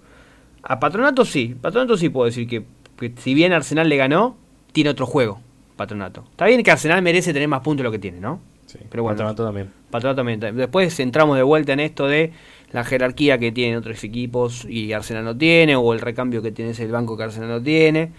A 0.63 0.79
Patronato 0.79 1.25
sí, 1.25 1.57
Patronato 1.61 1.97
sí 1.97 2.11
puedo 2.11 2.27
decir 2.27 2.47
que, 2.47 2.65
que 2.99 3.13
si 3.17 3.35
bien 3.35 3.53
Arsenal 3.53 3.89
le 3.89 3.97
ganó, 3.97 4.37
tiene 4.73 4.91
otro 4.91 5.07
juego, 5.07 5.41
Patronato. 5.77 6.25
Está 6.31 6.47
bien 6.47 6.63
que 6.63 6.71
Arsenal 6.71 7.03
merece 7.03 7.33
tener 7.33 7.49
más 7.49 7.61
puntos 7.61 7.79
de 7.79 7.85
lo 7.85 7.91
que 7.93 7.99
tiene, 7.99 8.21
¿no? 8.21 8.41
Sí, 8.67 8.79
Pero 8.91 9.03
bueno. 9.03 9.17
Patronato 9.17 9.45
también. 9.47 9.71
Patronato 9.91 10.17
también. 10.19 10.41
Después 10.57 11.01
entramos 11.01 11.37
de 11.37 11.43
vuelta 11.43 11.73
en 11.73 11.81
esto 11.81 12.07
de 12.07 12.33
la 12.73 12.85
jerarquía 12.85 13.39
que 13.39 13.51
tienen 13.51 13.79
otros 13.79 14.05
equipos 14.05 14.67
y 14.67 14.93
Arsenal 14.93 15.25
no 15.25 15.35
tiene, 15.37 15.75
o 15.75 15.93
el 15.95 16.01
recambio 16.01 16.43
que 16.43 16.53
tiene 16.53 16.73
el 16.73 16.91
banco 16.93 17.17
que 17.17 17.23
Arsenal 17.23 17.49
no 17.49 17.63
tiene. 17.63 18.11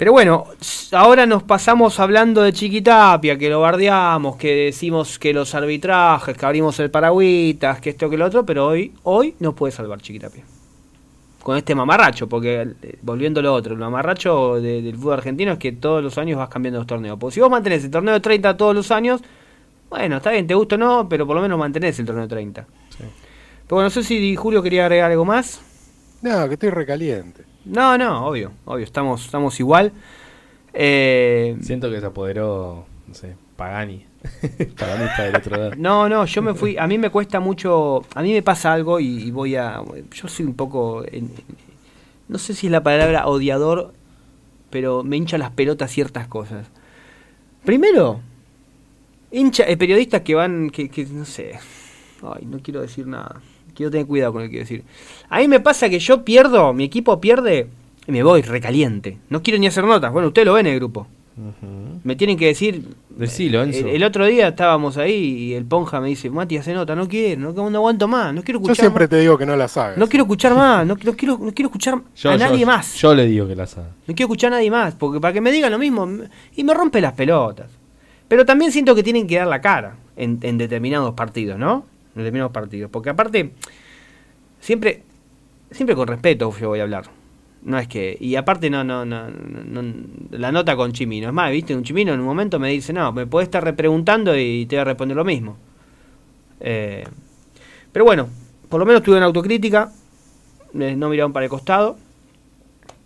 Pero 0.00 0.12
bueno, 0.12 0.46
ahora 0.92 1.26
nos 1.26 1.42
pasamos 1.42 2.00
hablando 2.00 2.40
de 2.40 2.54
Chiquitapia, 2.54 3.36
que 3.36 3.50
lo 3.50 3.60
bardeamos, 3.60 4.36
que 4.36 4.54
decimos 4.54 5.18
que 5.18 5.34
los 5.34 5.54
arbitrajes, 5.54 6.34
que 6.38 6.46
abrimos 6.46 6.80
el 6.80 6.90
paragüitas, 6.90 7.82
que 7.82 7.90
esto 7.90 8.08
que 8.08 8.16
lo 8.16 8.24
otro, 8.24 8.46
pero 8.46 8.66
hoy, 8.68 8.94
hoy 9.02 9.34
no 9.40 9.54
puede 9.54 9.72
salvar 9.72 10.00
Chiquitapia. 10.00 10.42
Con 11.42 11.58
este 11.58 11.74
mamarracho, 11.74 12.26
porque 12.30 12.62
eh, 12.82 12.98
volviendo 13.02 13.40
a 13.40 13.42
lo 13.42 13.52
otro, 13.52 13.74
el 13.74 13.78
mamarracho 13.78 14.54
de- 14.54 14.80
del 14.80 14.96
fútbol 14.96 15.12
argentino 15.18 15.52
es 15.52 15.58
que 15.58 15.72
todos 15.72 16.02
los 16.02 16.16
años 16.16 16.38
vas 16.38 16.48
cambiando 16.48 16.78
los 16.80 16.86
torneos. 16.86 17.18
Porque 17.18 17.34
si 17.34 17.40
vos 17.42 17.50
mantenés 17.50 17.84
el 17.84 17.90
torneo 17.90 18.14
de 18.14 18.20
30 18.20 18.56
todos 18.56 18.74
los 18.74 18.90
años, 18.90 19.20
bueno, 19.90 20.16
está 20.16 20.30
bien, 20.30 20.46
te 20.46 20.54
gusta 20.54 20.76
o 20.76 20.78
no, 20.78 21.08
pero 21.10 21.26
por 21.26 21.36
lo 21.36 21.42
menos 21.42 21.58
mantenés 21.58 21.98
el 21.98 22.06
torneo 22.06 22.22
de 22.22 22.28
30. 22.28 22.62
Sí. 22.88 22.96
Pero 22.98 23.06
bueno, 23.68 23.84
no 23.84 23.90
sé 23.90 24.02
si 24.02 24.34
Julio 24.34 24.62
quería 24.62 24.84
agregar 24.86 25.10
algo 25.10 25.26
más. 25.26 25.60
No, 26.22 26.48
que 26.48 26.54
estoy 26.54 26.70
recaliente. 26.70 27.49
No, 27.64 27.96
no, 27.98 28.26
obvio, 28.26 28.52
obvio, 28.64 28.84
estamos, 28.84 29.24
estamos 29.24 29.58
igual. 29.60 29.92
Eh, 30.72 31.56
Siento 31.62 31.90
que 31.90 32.00
se 32.00 32.06
apoderó, 32.06 32.86
no 33.06 33.14
sé, 33.14 33.34
Pagani. 33.56 34.06
Pagani 34.78 35.04
está 35.04 35.22
del 35.24 35.36
otro 35.36 35.56
lado. 35.56 35.72
no, 35.76 36.08
no, 36.08 36.24
yo 36.26 36.42
me 36.42 36.54
fui, 36.54 36.76
a 36.78 36.86
mí 36.86 36.98
me 36.98 37.10
cuesta 37.10 37.40
mucho, 37.40 38.04
a 38.14 38.22
mí 38.22 38.32
me 38.32 38.42
pasa 38.42 38.72
algo 38.72 39.00
y, 39.00 39.06
y 39.24 39.30
voy 39.30 39.56
a, 39.56 39.82
yo 40.12 40.28
soy 40.28 40.46
un 40.46 40.54
poco, 40.54 41.04
en- 41.10 41.30
no 42.28 42.38
sé 42.38 42.54
si 42.54 42.66
es 42.66 42.70
la 42.70 42.82
palabra 42.82 43.26
odiador, 43.26 43.92
pero 44.70 45.02
me 45.02 45.16
hincha 45.16 45.36
las 45.38 45.50
pelotas 45.50 45.90
ciertas 45.90 46.28
cosas. 46.28 46.66
Primero, 47.64 48.20
hincha, 49.32 49.64
eh, 49.64 49.76
periodistas 49.76 50.22
que 50.22 50.34
van, 50.34 50.70
que, 50.70 50.88
que 50.88 51.04
no 51.06 51.24
sé, 51.24 51.58
ay, 52.22 52.46
no 52.46 52.58
quiero 52.62 52.80
decir 52.82 53.06
nada, 53.06 53.40
quiero 53.80 53.90
tener 53.90 54.06
cuidado 54.06 54.32
con 54.34 54.42
lo 54.42 54.46
que 54.46 54.50
quiero 54.50 54.64
decir. 54.64 54.84
A 55.30 55.38
mí 55.38 55.48
me 55.48 55.58
pasa 55.60 55.88
que 55.88 55.98
yo 55.98 56.22
pierdo, 56.22 56.74
mi 56.74 56.84
equipo 56.84 57.18
pierde 57.18 57.68
y 58.06 58.12
me 58.12 58.22
voy 58.22 58.42
recaliente. 58.42 59.16
No 59.30 59.42
quiero 59.42 59.58
ni 59.58 59.66
hacer 59.68 59.84
notas, 59.84 60.12
bueno, 60.12 60.28
ustedes 60.28 60.44
lo 60.44 60.52
ven 60.52 60.66
en 60.66 60.74
el 60.74 60.78
grupo. 60.80 61.06
Me 62.04 62.16
tienen 62.16 62.36
que 62.36 62.46
decir. 62.46 62.84
Decilo, 63.08 63.62
Enzo. 63.62 63.80
El, 63.88 63.96
el 63.96 64.04
otro 64.04 64.26
día 64.26 64.48
estábamos 64.48 64.98
ahí 64.98 65.14
y 65.14 65.54
el 65.54 65.64
Ponja 65.64 65.98
me 66.00 66.08
dice, 66.08 66.28
Mati, 66.28 66.58
hace 66.58 66.74
nota, 66.74 66.94
no 66.94 67.08
quiero, 67.08 67.52
no, 67.54 67.70
no 67.70 67.78
aguanto 67.78 68.06
más, 68.08 68.34
no 68.34 68.42
quiero 68.42 68.58
Yo 68.60 68.64
escuchar 68.64 68.82
siempre 68.84 69.04
más. 69.04 69.10
te 69.10 69.20
digo 69.20 69.38
que 69.38 69.46
no 69.46 69.56
las 69.56 69.74
hagas. 69.78 69.96
No 69.96 70.06
quiero 70.08 70.24
escuchar 70.24 70.54
más, 70.54 70.86
no, 70.86 70.96
no 71.02 71.12
quiero, 71.16 71.38
no 71.38 71.52
quiero 71.54 71.68
escuchar 71.68 71.94
Yo- 72.16 72.30
a 72.30 72.36
yo- 72.36 72.38
nadie 72.38 72.66
más. 72.66 72.94
Yo 72.96 73.14
le 73.14 73.26
digo 73.26 73.46
que 73.48 73.56
la 73.56 73.66
sabe. 73.66 73.86
No 74.06 74.14
quiero 74.14 74.26
escuchar 74.26 74.52
a 74.52 74.56
nadie 74.56 74.70
más, 74.70 74.94
porque 74.94 75.18
para 75.20 75.32
que 75.32 75.40
me 75.40 75.50
digan 75.50 75.72
lo 75.72 75.78
mismo, 75.78 76.06
y 76.56 76.64
me 76.64 76.74
rompe 76.74 77.00
las 77.00 77.14
pelotas. 77.14 77.68
Pero 78.28 78.44
también 78.44 78.70
siento 78.70 78.94
que 78.94 79.02
tienen 79.02 79.26
que 79.26 79.36
dar 79.36 79.46
la 79.46 79.60
cara 79.62 79.96
en, 80.16 80.38
en 80.42 80.58
determinados 80.58 81.14
partidos, 81.14 81.58
¿no? 81.58 81.86
En 82.14 82.22
determinados 82.22 82.52
partidos. 82.52 82.90
Porque 82.90 83.10
aparte, 83.10 83.52
siempre, 84.60 85.02
siempre 85.70 85.94
con 85.96 86.08
respeto 86.08 86.52
yo 86.58 86.68
voy 86.68 86.80
a 86.80 86.82
hablar. 86.82 87.04
No 87.62 87.78
es 87.78 87.88
que, 87.88 88.16
y 88.18 88.36
aparte 88.36 88.70
no, 88.70 88.84
no, 88.84 89.04
no, 89.04 89.28
no- 89.28 89.94
la 90.30 90.50
nota 90.50 90.76
con 90.76 90.92
Chimino. 90.92 91.28
Es 91.28 91.34
más, 91.34 91.50
viste, 91.50 91.76
un 91.76 91.82
Chimino 91.84 92.12
en 92.14 92.20
un 92.20 92.26
momento 92.26 92.58
me 92.58 92.70
dice, 92.70 92.92
no, 92.92 93.12
me 93.12 93.26
podés 93.26 93.48
estar 93.48 93.62
repreguntando 93.62 94.36
y 94.36 94.64
te 94.66 94.76
voy 94.76 94.80
a 94.80 94.84
responder 94.84 95.16
lo 95.16 95.24
mismo. 95.24 95.56
Eh, 96.60 97.04
pero 97.92 98.04
bueno, 98.04 98.28
por 98.68 98.80
lo 98.80 98.86
menos 98.86 99.02
tuve 99.02 99.16
una 99.16 99.26
autocrítica, 99.26 99.92
eh, 100.78 100.94
no 100.96 101.08
miraron 101.10 101.32
para 101.32 101.44
el 101.44 101.50
costado. 101.50 101.98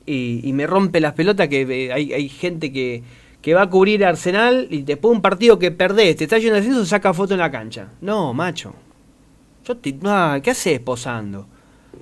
Y, 0.07 0.53
me 0.53 0.67
rompe 0.67 1.01
las 1.01 1.15
pelotas 1.15 1.49
que 1.49 1.63
eh, 1.63 1.93
hay, 1.93 2.13
hay 2.13 2.29
gente 2.29 2.71
que, 2.71 3.03
que 3.41 3.55
va 3.55 3.63
a 3.63 3.71
cubrir 3.71 4.05
Arsenal 4.05 4.69
y 4.71 4.83
después 4.83 5.11
de 5.11 5.17
un 5.17 5.23
partido 5.23 5.59
que 5.59 5.71
perdés, 5.71 6.17
te 6.17 6.25
está 6.25 6.39
yendo 6.39 6.55
de 6.55 6.61
ascenso, 6.61 6.85
saca 6.85 7.15
foto 7.15 7.33
en 7.33 7.41
la 7.41 7.51
cancha. 7.51 7.89
No, 8.03 8.35
macho. 8.35 8.75
Yo 9.65 9.77
te, 9.77 9.93
no, 9.93 10.41
¿Qué 10.43 10.51
haces 10.51 10.81
posando? 10.81 11.47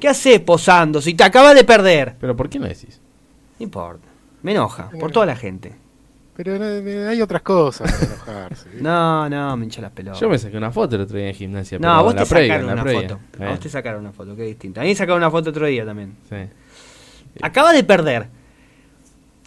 ¿Qué 0.00 0.08
haces 0.08 0.40
posando 0.40 1.00
si 1.00 1.14
te 1.14 1.22
acabas 1.24 1.54
de 1.54 1.64
perder? 1.64 2.16
Pero 2.20 2.34
¿por 2.36 2.48
qué 2.48 2.58
no 2.58 2.66
decís? 2.66 3.00
No 3.58 3.64
importa. 3.64 4.08
Me 4.42 4.52
enoja, 4.52 4.90
por 4.98 5.12
toda 5.12 5.26
la 5.26 5.36
gente. 5.36 5.72
Pero 6.34 6.56
eh, 6.56 7.08
hay 7.08 7.20
otras 7.22 7.42
cosas 7.42 7.92
para 7.92 8.04
enojarse. 8.14 8.68
No, 8.80 9.28
no, 9.28 9.56
me 9.56 9.64
hincha 9.64 9.80
las 9.82 9.92
pelotas. 9.92 10.18
Yo 10.20 10.28
me 10.28 10.38
saqué 10.38 10.56
una 10.56 10.72
foto 10.72 10.96
el 10.96 11.02
otro 11.02 11.18
día 11.18 11.28
en 11.28 11.34
gimnasia. 11.34 11.78
No, 11.78 11.82
pero 11.82 11.92
a 11.92 12.02
vos 12.02 12.16
te 12.16 12.26
previa, 12.26 12.54
sacaron 12.54 12.72
una 12.72 12.82
previa. 12.82 13.00
foto. 13.08 13.20
A 13.38 13.46
Eh, 13.46 13.50
vos 13.50 13.60
te 13.60 13.68
sacaron 13.68 14.00
una 14.00 14.12
foto, 14.12 14.32
es 14.32 14.38
distinto. 14.38 14.80
A 14.80 14.82
mí 14.82 14.88
me 14.88 14.94
sacaron 14.96 15.18
una 15.18 15.30
foto 15.30 15.50
otro 15.50 15.66
día 15.66 15.84
también. 15.84 16.14
sí. 16.28 16.36
Acaba 17.40 17.72
de 17.72 17.82
perder. 17.84 18.26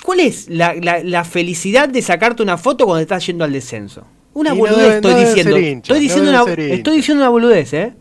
¿Cuál 0.04 0.20
es 0.22 0.50
la, 0.50 0.74
la- 0.76 1.04
la 1.04 1.24
felicidad 1.24 1.90
de 1.90 2.02
sacarte 2.02 2.42
una 2.44 2.58
foto 2.58 2.86
cuando 2.86 3.02
estás 3.02 3.26
yendo 3.26 3.44
al 3.44 3.52
descenso? 3.52 4.06
Una 4.34 4.52
Y 4.54 4.58
no 4.58 4.60
boludez 4.60 4.96
estoy 4.96 5.14
no 5.14 5.20
diciendo. 5.20 5.58
hincha, 5.58 5.94
estoy, 5.94 5.98
no 5.98 6.02
diciendo 6.02 6.32
debe 6.46 6.66
una, 6.66 6.74
estoy 6.76 6.96
diciendo 6.98 7.24
una 7.24 7.30
boludez, 7.30 7.74
¿eh? 7.74 7.94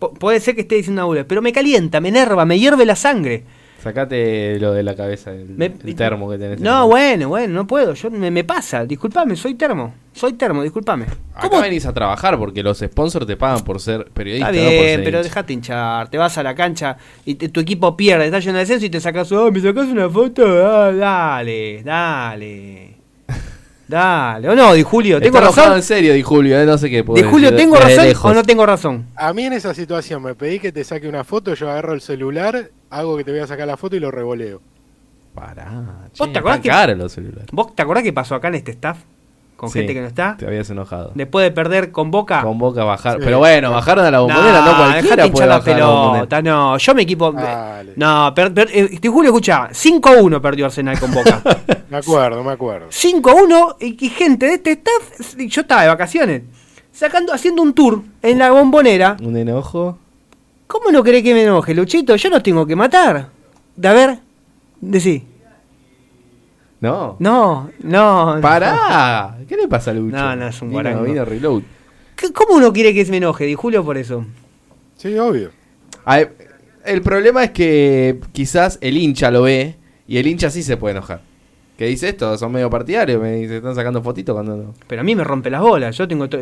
Pu- 0.00 0.14
puede 0.18 0.40
ser 0.40 0.54
que 0.54 0.62
esté 0.62 0.76
diciendo 0.76 1.02
una 1.02 1.06
boludez, 1.06 1.26
pero 1.28 1.42
me 1.42 1.52
calienta, 1.52 2.00
me 2.00 2.08
enerva, 2.08 2.44
me 2.44 2.58
hierve 2.58 2.84
la 2.86 2.96
sangre. 2.96 3.44
Sacate 3.82 4.58
lo 4.60 4.72
de 4.74 4.82
la 4.82 4.94
cabeza, 4.94 5.30
el, 5.32 5.48
Me- 5.56 5.72
el 5.84 5.94
termo 5.94 6.30
que 6.30 6.36
tenés. 6.36 6.60
No, 6.60 6.86
bueno, 6.86 7.28
bueno, 7.30 7.54
no 7.54 7.66
puedo. 7.66 7.94
Yo 7.94 8.10
me, 8.10 8.30
me 8.30 8.44
pasa. 8.44 8.84
Disculpame, 8.84 9.36
soy 9.36 9.54
termo. 9.54 9.94
Soy 10.12 10.34
termo, 10.34 10.62
disculpame. 10.62 11.06
Acá 11.34 11.60
venís 11.62 11.86
a 11.86 11.94
trabajar 11.94 12.36
porque 12.36 12.62
los 12.62 12.78
sponsors 12.78 13.26
te 13.26 13.36
pagan 13.38 13.64
por 13.64 13.80
ser 13.80 14.04
periodista. 14.12 14.50
Está 14.50 14.60
no 14.60 14.66
por 14.68 14.74
bien, 14.84 14.94
ser 14.96 15.04
pero 15.04 15.22
dejate 15.22 15.52
hinchar. 15.54 16.10
Te 16.10 16.18
vas 16.18 16.36
a 16.36 16.42
la 16.42 16.54
cancha 16.54 16.98
y 17.24 17.36
te- 17.36 17.48
tu 17.48 17.60
equipo 17.60 17.96
pierde, 17.96 18.26
está 18.26 18.38
lleno 18.40 18.54
de 18.54 18.58
descenso 18.60 18.84
y 18.84 18.90
te 18.90 19.00
sacas, 19.00 19.32
oh, 19.32 19.50
me 19.50 19.60
sacas 19.60 19.86
una 19.88 20.10
foto. 20.10 20.44
Ah, 20.46 20.92
dale, 20.92 21.82
dale. 21.82 22.99
Dale. 23.90 24.48
O 24.48 24.54
no, 24.54 24.72
Di 24.74 24.82
Julio, 24.82 25.16
Está 25.16 25.24
¿tengo 25.24 25.38
enojado 25.38 25.66
razón? 25.66 25.76
en 25.78 25.82
serio, 25.82 26.14
Di 26.14 26.22
Julio, 26.22 26.60
eh, 26.60 26.64
no 26.64 26.78
sé 26.78 26.88
qué. 26.88 27.02
puedo 27.02 27.20
Di 27.22 27.28
Julio, 27.28 27.50
decir 27.50 27.64
¿tengo 27.66 27.76
razón 27.76 28.04
lejos. 28.06 28.30
o 28.30 28.34
no 28.34 28.42
tengo 28.44 28.64
razón? 28.66 29.06
A 29.16 29.32
mí 29.32 29.44
en 29.44 29.52
esa 29.54 29.74
situación 29.74 30.22
me 30.22 30.34
pedí 30.34 30.60
que 30.60 30.70
te 30.72 30.84
saque 30.84 31.08
una 31.08 31.24
foto, 31.24 31.54
yo 31.54 31.68
agarro 31.70 31.92
el 31.92 32.00
celular, 32.00 32.70
hago 32.88 33.16
que 33.16 33.24
te 33.24 33.32
voy 33.32 33.40
a 33.40 33.46
sacar 33.46 33.66
la 33.66 33.76
foto 33.76 33.96
y 33.96 34.00
lo 34.00 34.10
revoleo. 34.10 34.60
Pará, 35.34 35.70
¿Vos 36.18 36.28
che, 36.28 36.32
te 36.32 36.38
acordás 36.38 36.60
que- 36.60 36.94
los 36.96 37.12
celulares. 37.12 37.46
¿Vos 37.52 37.74
te 37.74 37.82
acordás 37.82 38.02
qué 38.04 38.12
pasó 38.12 38.34
acá 38.34 38.48
en 38.48 38.54
este 38.56 38.72
staff? 38.72 38.98
Con 39.60 39.68
Sí, 39.68 39.80
gente 39.80 39.92
que 39.92 40.00
no 40.00 40.06
está. 40.06 40.38
Te 40.38 40.46
habías 40.46 40.70
enojado. 40.70 41.12
Después 41.14 41.44
de 41.44 41.50
perder 41.50 41.92
con 41.92 42.10
Boca. 42.10 42.40
Con 42.40 42.56
Boca 42.56 42.82
bajar. 42.82 43.16
Sí. 43.18 43.20
Pero 43.22 43.40
bueno, 43.40 43.70
bajaron 43.70 44.06
a 44.06 44.10
la 44.10 44.20
bombonera, 44.20 44.60
no, 44.64 44.74
cualquiera 44.74 45.16
dejate 45.16 45.30
puede 45.32 45.46
la 45.46 45.58
bajar 45.58 45.74
a 45.74 45.76
la 45.78 46.12
pelota. 46.14 46.40
No, 46.40 46.78
yo 46.78 46.94
me 46.94 47.02
equipo. 47.02 47.30
Dale. 47.30 47.92
No, 47.94 48.32
per, 48.34 48.54
per- 48.54 48.70
eh, 48.72 48.98
Julio, 49.06 49.30
escucha. 49.32 49.68
5-1 49.70 50.40
perdió 50.40 50.64
Arsenal 50.64 50.98
con 50.98 51.12
Boca. 51.12 51.42
Me 51.90 51.98
acuerdo, 51.98 52.42
me 52.42 52.52
acuerdo. 52.52 52.86
5-1 52.88 53.76
y, 53.80 54.06
y 54.06 54.08
gente 54.08 54.46
de 54.46 54.54
este 54.54 54.70
staff, 54.70 55.34
yo 55.36 55.60
estaba 55.60 55.82
de 55.82 55.88
vacaciones, 55.88 56.42
sacando, 56.92 57.34
haciendo 57.34 57.60
un 57.62 57.74
tour 57.74 58.00
en 58.22 58.38
la 58.38 58.50
bombonera. 58.52 59.16
Un 59.22 59.36
enojo. 59.36 59.98
¿Cómo 60.68 60.90
no 60.90 61.02
querés 61.02 61.22
que 61.22 61.34
me 61.34 61.42
enoje, 61.42 61.74
Luchito? 61.74 62.14
Yo 62.16 62.30
no 62.30 62.40
tengo 62.40 62.64
que 62.64 62.76
matar. 62.76 63.28
De 63.76 63.88
a 63.88 63.92
ver, 63.92 64.18
decí. 64.80 65.24
No. 66.80 67.16
No, 67.18 67.70
no. 67.82 68.38
¡Pará! 68.40 69.36
¿Qué 69.48 69.56
le 69.56 69.68
pasa 69.68 69.90
a 69.90 69.94
Lucho? 69.94 70.16
No, 70.16 70.34
no, 70.36 70.46
es 70.48 70.62
un 70.62 70.68
Vino- 70.68 70.80
guarango. 70.80 71.04
vino 71.04 71.24
reload. 71.24 71.62
¿Qué- 72.16 72.32
¿Cómo 72.32 72.54
uno 72.54 72.72
quiere 72.72 72.94
que 72.94 73.04
se 73.04 73.10
me 73.10 73.18
enoje, 73.18 73.44
Di 73.44 73.54
Julio, 73.54 73.84
por 73.84 73.96
eso? 73.98 74.24
Sí, 74.96 75.16
obvio. 75.18 75.50
A 76.04 76.16
ver, 76.16 76.36
el 76.84 77.02
problema 77.02 77.44
es 77.44 77.50
que 77.50 78.20
quizás 78.32 78.78
el 78.80 78.96
hincha 78.96 79.30
lo 79.30 79.42
ve 79.42 79.76
y 80.06 80.16
el 80.18 80.26
hincha 80.26 80.50
sí 80.50 80.62
se 80.62 80.76
puede 80.76 80.92
enojar. 80.96 81.20
¿Qué 81.80 81.86
dice 81.86 82.10
esto? 82.10 82.36
Son 82.36 82.52
medio 82.52 82.68
partidarios, 82.68 83.22
me 83.22 83.36
dice, 83.36 83.56
están 83.56 83.74
sacando 83.74 84.02
fotitos 84.02 84.34
cuando 84.34 84.54
no. 84.54 84.74
Pero 84.86 85.00
a 85.00 85.02
mí 85.02 85.14
me 85.16 85.24
rompe 85.24 85.48
las 85.48 85.62
bolas. 85.62 85.96
Yo 85.96 86.06
tengo. 86.06 86.28
to- 86.28 86.36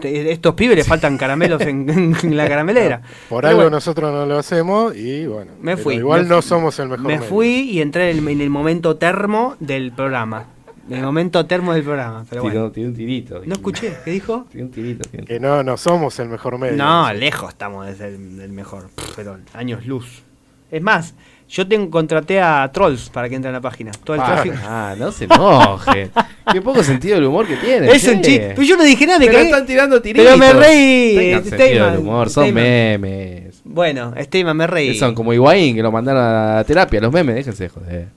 te- 0.00 0.32
estos 0.32 0.54
pibes 0.54 0.78
les 0.78 0.86
faltan 0.86 1.18
caramelos 1.18 1.60
en, 1.60 2.16
en 2.22 2.36
la 2.38 2.48
caramelera. 2.48 3.02
Por 3.28 3.42
Pero 3.42 3.48
algo 3.50 3.60
bueno. 3.64 3.76
nosotros 3.76 4.10
no 4.10 4.24
lo 4.24 4.38
hacemos 4.38 4.96
y 4.96 5.26
bueno. 5.26 5.52
Me 5.60 5.76
fui. 5.76 5.96
Igual 5.96 6.22
me 6.22 6.28
no 6.30 6.36
fui. 6.40 6.48
somos 6.48 6.78
el 6.78 6.88
mejor. 6.88 7.06
Me 7.06 7.16
medio. 7.18 7.28
fui 7.28 7.70
y 7.70 7.82
entré 7.82 8.10
en 8.12 8.16
el, 8.16 8.28
en 8.28 8.40
el 8.40 8.48
momento 8.48 8.96
termo 8.96 9.56
del 9.60 9.92
programa. 9.92 10.46
En 10.88 10.96
el 10.96 11.04
momento 11.04 11.44
termo 11.44 11.74
del 11.74 11.82
programa. 11.82 12.24
Pero 12.30 12.40
Tiró- 12.40 12.50
bueno. 12.52 12.70
Tiene 12.70 12.88
un 12.88 12.94
tirito. 12.96 13.42
No 13.44 13.52
escuché. 13.56 13.94
¿Qué 14.06 14.10
dijo? 14.12 14.46
Tiene 14.50 14.68
un 14.68 14.72
tirito. 14.72 15.06
tiene 15.10 15.24
un 15.24 15.26
Que 15.26 15.38
no, 15.38 15.62
no 15.64 15.76
somos 15.76 16.18
el 16.18 16.30
mejor 16.30 16.56
medio. 16.58 16.78
No, 16.78 17.12
lejos 17.12 17.50
estamos 17.50 17.84
de 17.86 17.94
ser 17.94 18.14
el 18.14 18.52
mejor. 18.52 18.88
Pero 19.16 19.36
años 19.52 19.84
luz. 19.84 20.22
Es 20.70 20.80
más, 20.80 21.14
yo 21.48 21.66
tengo, 21.68 21.90
contraté 21.90 22.40
a 22.40 22.68
Trolls 22.72 23.08
para 23.10 23.28
que 23.28 23.36
entre 23.36 23.48
en 23.50 23.54
la 23.54 23.60
página. 23.60 23.92
Todo 24.04 24.16
el 24.16 24.22
Ah, 24.22 24.26
tráfico. 24.26 24.56
Ah, 24.64 24.94
no 24.98 25.12
se 25.12 25.24
enoje. 25.24 26.10
Qué 26.52 26.60
poco 26.60 26.82
sentido 26.82 27.14
del 27.16 27.24
humor 27.24 27.46
que 27.46 27.56
tiene. 27.56 27.90
Es 27.90 28.04
un 28.08 28.20
chiste. 28.20 28.48
Pero 28.56 28.62
yo 28.62 28.76
no 28.76 28.82
dije 28.84 29.06
nada, 29.06 29.18
Pero 29.20 29.32
cagué. 29.32 29.44
están 29.44 29.66
tirando 29.66 30.02
tiritos. 30.02 30.26
Pero 30.26 30.36
me 30.38 30.52
reí. 30.52 31.14
Tengan 31.16 31.44
sentido 31.44 31.90
del 31.90 31.98
humor, 32.00 32.30
son 32.30 32.44
Steyman. 32.44 32.62
memes. 33.00 33.60
Bueno, 33.64 34.14
Steyman, 34.20 34.56
me 34.56 34.66
reí. 34.66 34.94
Son 34.98 35.14
como 35.14 35.32
Higuaín 35.32 35.76
que 35.76 35.82
lo 35.82 35.92
mandaron 35.92 36.22
a 36.22 36.54
la 36.56 36.64
terapia. 36.64 37.00
Los 37.00 37.12
memes, 37.12 37.34
déjense 37.36 37.64
de 37.64 37.68
joder. 37.68 38.08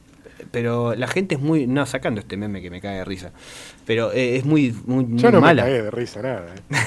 Pero 0.52 0.96
la 0.96 1.08
gente 1.08 1.36
es 1.36 1.42
muy. 1.42 1.68
No, 1.68 1.86
sacando 1.86 2.20
este 2.22 2.36
meme 2.36 2.62
que 2.62 2.72
me 2.72 2.82
cae 2.82 2.98
de 2.98 3.06
risa. 3.06 3.32
Pero 3.86 4.12
eh, 4.12 4.38
es 4.38 4.46
muy, 4.46 4.76
muy, 4.86 5.06
muy 5.06 5.20
Yo 5.22 5.32
no 5.32 5.40
mala. 5.42 5.64
me 5.64 5.70
cagué 5.70 5.84
de 5.84 5.92
risa 5.92 6.22
nada. 6.24 6.46
eh. 6.72 6.78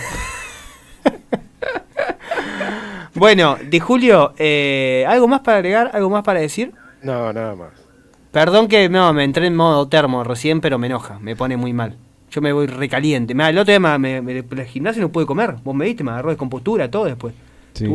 Bueno, 3.14 3.56
de 3.68 3.80
Julio, 3.80 4.32
eh, 4.38 5.04
¿algo 5.08 5.28
más 5.28 5.40
para 5.40 5.58
agregar? 5.58 5.90
¿Algo 5.92 6.08
más 6.10 6.22
para 6.22 6.40
decir? 6.40 6.72
No, 7.02 7.32
nada 7.32 7.54
más. 7.54 7.70
Perdón 8.30 8.68
que 8.68 8.88
no, 8.88 9.12
me 9.12 9.24
entré 9.24 9.46
en 9.46 9.54
modo 9.56 9.86
termo 9.88 10.24
recién, 10.24 10.60
pero 10.62 10.78
me 10.78 10.86
enoja, 10.86 11.18
me 11.18 11.36
pone 11.36 11.56
muy 11.56 11.72
mal. 11.74 11.96
Yo 12.30 12.40
me 12.40 12.52
voy 12.54 12.66
recaliente. 12.66 13.34
El 13.34 13.58
otro 13.58 13.70
día 13.70 13.78
me, 13.98 14.22
me- 14.22 14.38
el 14.38 14.64
gimnasio 14.64 15.02
no 15.02 15.10
pude 15.12 15.26
comer. 15.26 15.56
Vos 15.62 15.74
me 15.74 15.84
viste, 15.84 16.02
me 16.02 16.12
agarró 16.12 16.30
descompostura, 16.30 16.90
todo 16.90 17.04
después. 17.04 17.34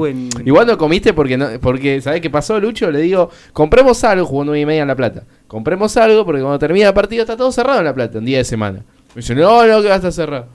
En- 0.09 0.29
Igual 0.45 0.67
no 0.67 0.77
comiste 0.77 1.13
porque, 1.13 1.37
no, 1.37 1.47
porque 1.59 1.99
¿sabés 2.01 2.21
qué 2.21 2.29
pasó, 2.29 2.59
Lucho? 2.59 2.91
Le 2.91 2.99
digo, 2.99 3.31
compremos 3.53 4.03
algo, 4.03 4.25
jugó 4.27 4.43
9 4.45 4.59
y 4.61 4.65
media 4.67 4.83
en 4.83 4.87
La 4.87 4.95
Plata. 4.95 5.23
Compremos 5.47 5.97
algo 5.97 6.23
porque 6.25 6.41
cuando 6.41 6.59
termina 6.59 6.87
el 6.89 6.93
partido 6.93 7.23
está 7.23 7.35
todo 7.35 7.51
cerrado 7.51 7.79
en 7.79 7.85
La 7.85 7.93
Plata, 7.95 8.19
un 8.19 8.25
día 8.25 8.37
de 8.37 8.43
semana. 8.45 8.79
Me 9.15 9.21
dice, 9.21 9.33
no, 9.33 9.65
no, 9.65 9.81
que 9.81 9.87
va 9.87 9.93
a 9.93 9.97
estar 9.97 10.11
cerrado. 10.11 10.45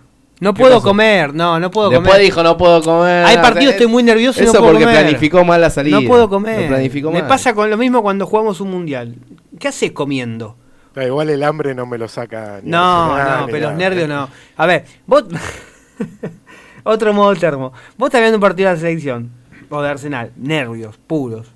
No 0.43 0.53
¿Qué 0.55 0.61
puedo 0.63 0.75
pasó? 0.77 0.89
comer, 0.89 1.33
no, 1.35 1.61
no 1.61 1.71
puedo 1.71 1.89
Después 1.91 2.09
comer. 2.11 2.23
dijo, 2.25 2.43
no 2.43 2.57
puedo 2.57 2.83
comer. 2.83 3.25
Hay 3.27 3.37
O 3.37 3.41
partidos, 3.43 3.65
sea, 3.67 3.71
estoy 3.75 3.87
muy 3.87 4.03
nervioso 4.03 4.41
y 4.41 4.45
no 4.45 4.51
Eso 4.51 4.59
puedo 4.59 4.73
porque 4.73 4.85
comer. 4.87 5.01
planificó 5.03 5.45
mal 5.45 5.61
la 5.61 5.71
salida. 5.71 6.01
No 6.01 6.07
puedo 6.09 6.29
comer. 6.29 6.63
Lo 6.63 6.69
planificó 6.69 7.13
me 7.13 7.21
mal. 7.21 7.29
pasa 7.29 7.55
con 7.55 7.71
lo 7.71 7.77
mismo 7.77 8.03
cuando 8.03 8.27
jugamos 8.27 8.61
un 8.61 8.71
mundial. 8.73 9.15
¿Qué 9.59 9.69
haces 9.69 9.93
comiendo? 9.93 10.57
Da, 10.95 11.05
igual 11.07 11.31
el 11.31 11.43
hambre 11.45 11.75
no 11.77 11.87
me 11.87 11.97
lo 11.97 12.09
saca 12.09 12.59
ni 12.63 12.71
No, 12.71 13.15
Arsenal, 13.15 13.41
no, 13.41 13.47
ni 13.47 13.53
pero 13.53 13.69
los 13.71 13.79
nada. 13.79 13.89
nervios 13.89 14.09
no. 14.09 14.29
A 14.57 14.67
ver, 14.67 14.85
vos. 15.07 15.25
Otro 16.85 17.13
modo 17.13 17.35
termo. 17.37 17.73
Vos 17.97 18.09
estás 18.09 18.21
viendo 18.21 18.37
un 18.39 18.43
partido 18.43 18.69
de 18.69 18.75
la 18.75 18.81
selección 18.81 19.31
o 19.71 19.81
de 19.81 19.89
Arsenal. 19.89 20.33
Nervios 20.37 20.99
puros. 21.07 21.47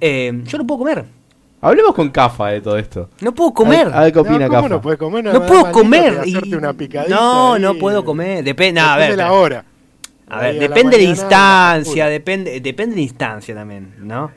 Eh, 0.00 0.32
yo 0.44 0.58
no 0.58 0.66
puedo 0.66 0.78
comer. 0.78 1.04
Hablemos 1.64 1.94
con 1.94 2.10
Cafa 2.10 2.48
de 2.48 2.60
todo 2.60 2.76
esto. 2.76 3.08
No 3.20 3.34
puedo 3.34 3.52
comer. 3.54 3.90
A 3.92 4.00
ver 4.02 4.12
qué 4.12 4.18
opina 4.18 4.38
No, 4.40 4.48
¿cómo 4.48 4.62
Cafa. 4.62 4.68
no 4.68 4.80
puedes 4.80 4.98
comer? 4.98 5.24
no 5.24 5.46
puedo 5.46 5.72
comer. 5.72 6.20
y- 6.26 6.54
una 6.54 6.74
no, 7.08 7.54
ahí. 7.54 7.62
no 7.62 7.74
puedo 7.76 8.04
comer. 8.04 8.44
Depende, 8.44 8.80
a 8.80 8.96
ver. 8.96 9.10
Depende 9.10 9.22
de 9.22 9.28
la 9.28 9.32
hora. 9.32 9.64
A 10.28 10.40
ver, 10.40 10.54
la 10.54 10.60
depende 10.60 10.96
de 10.96 11.02
la 11.04 11.08
instancia, 11.10 12.06
depende, 12.06 12.60
depende 12.60 12.94
de 12.94 13.00
la 13.00 13.02
instancia 13.04 13.54
también, 13.54 13.94
¿no? 13.98 14.30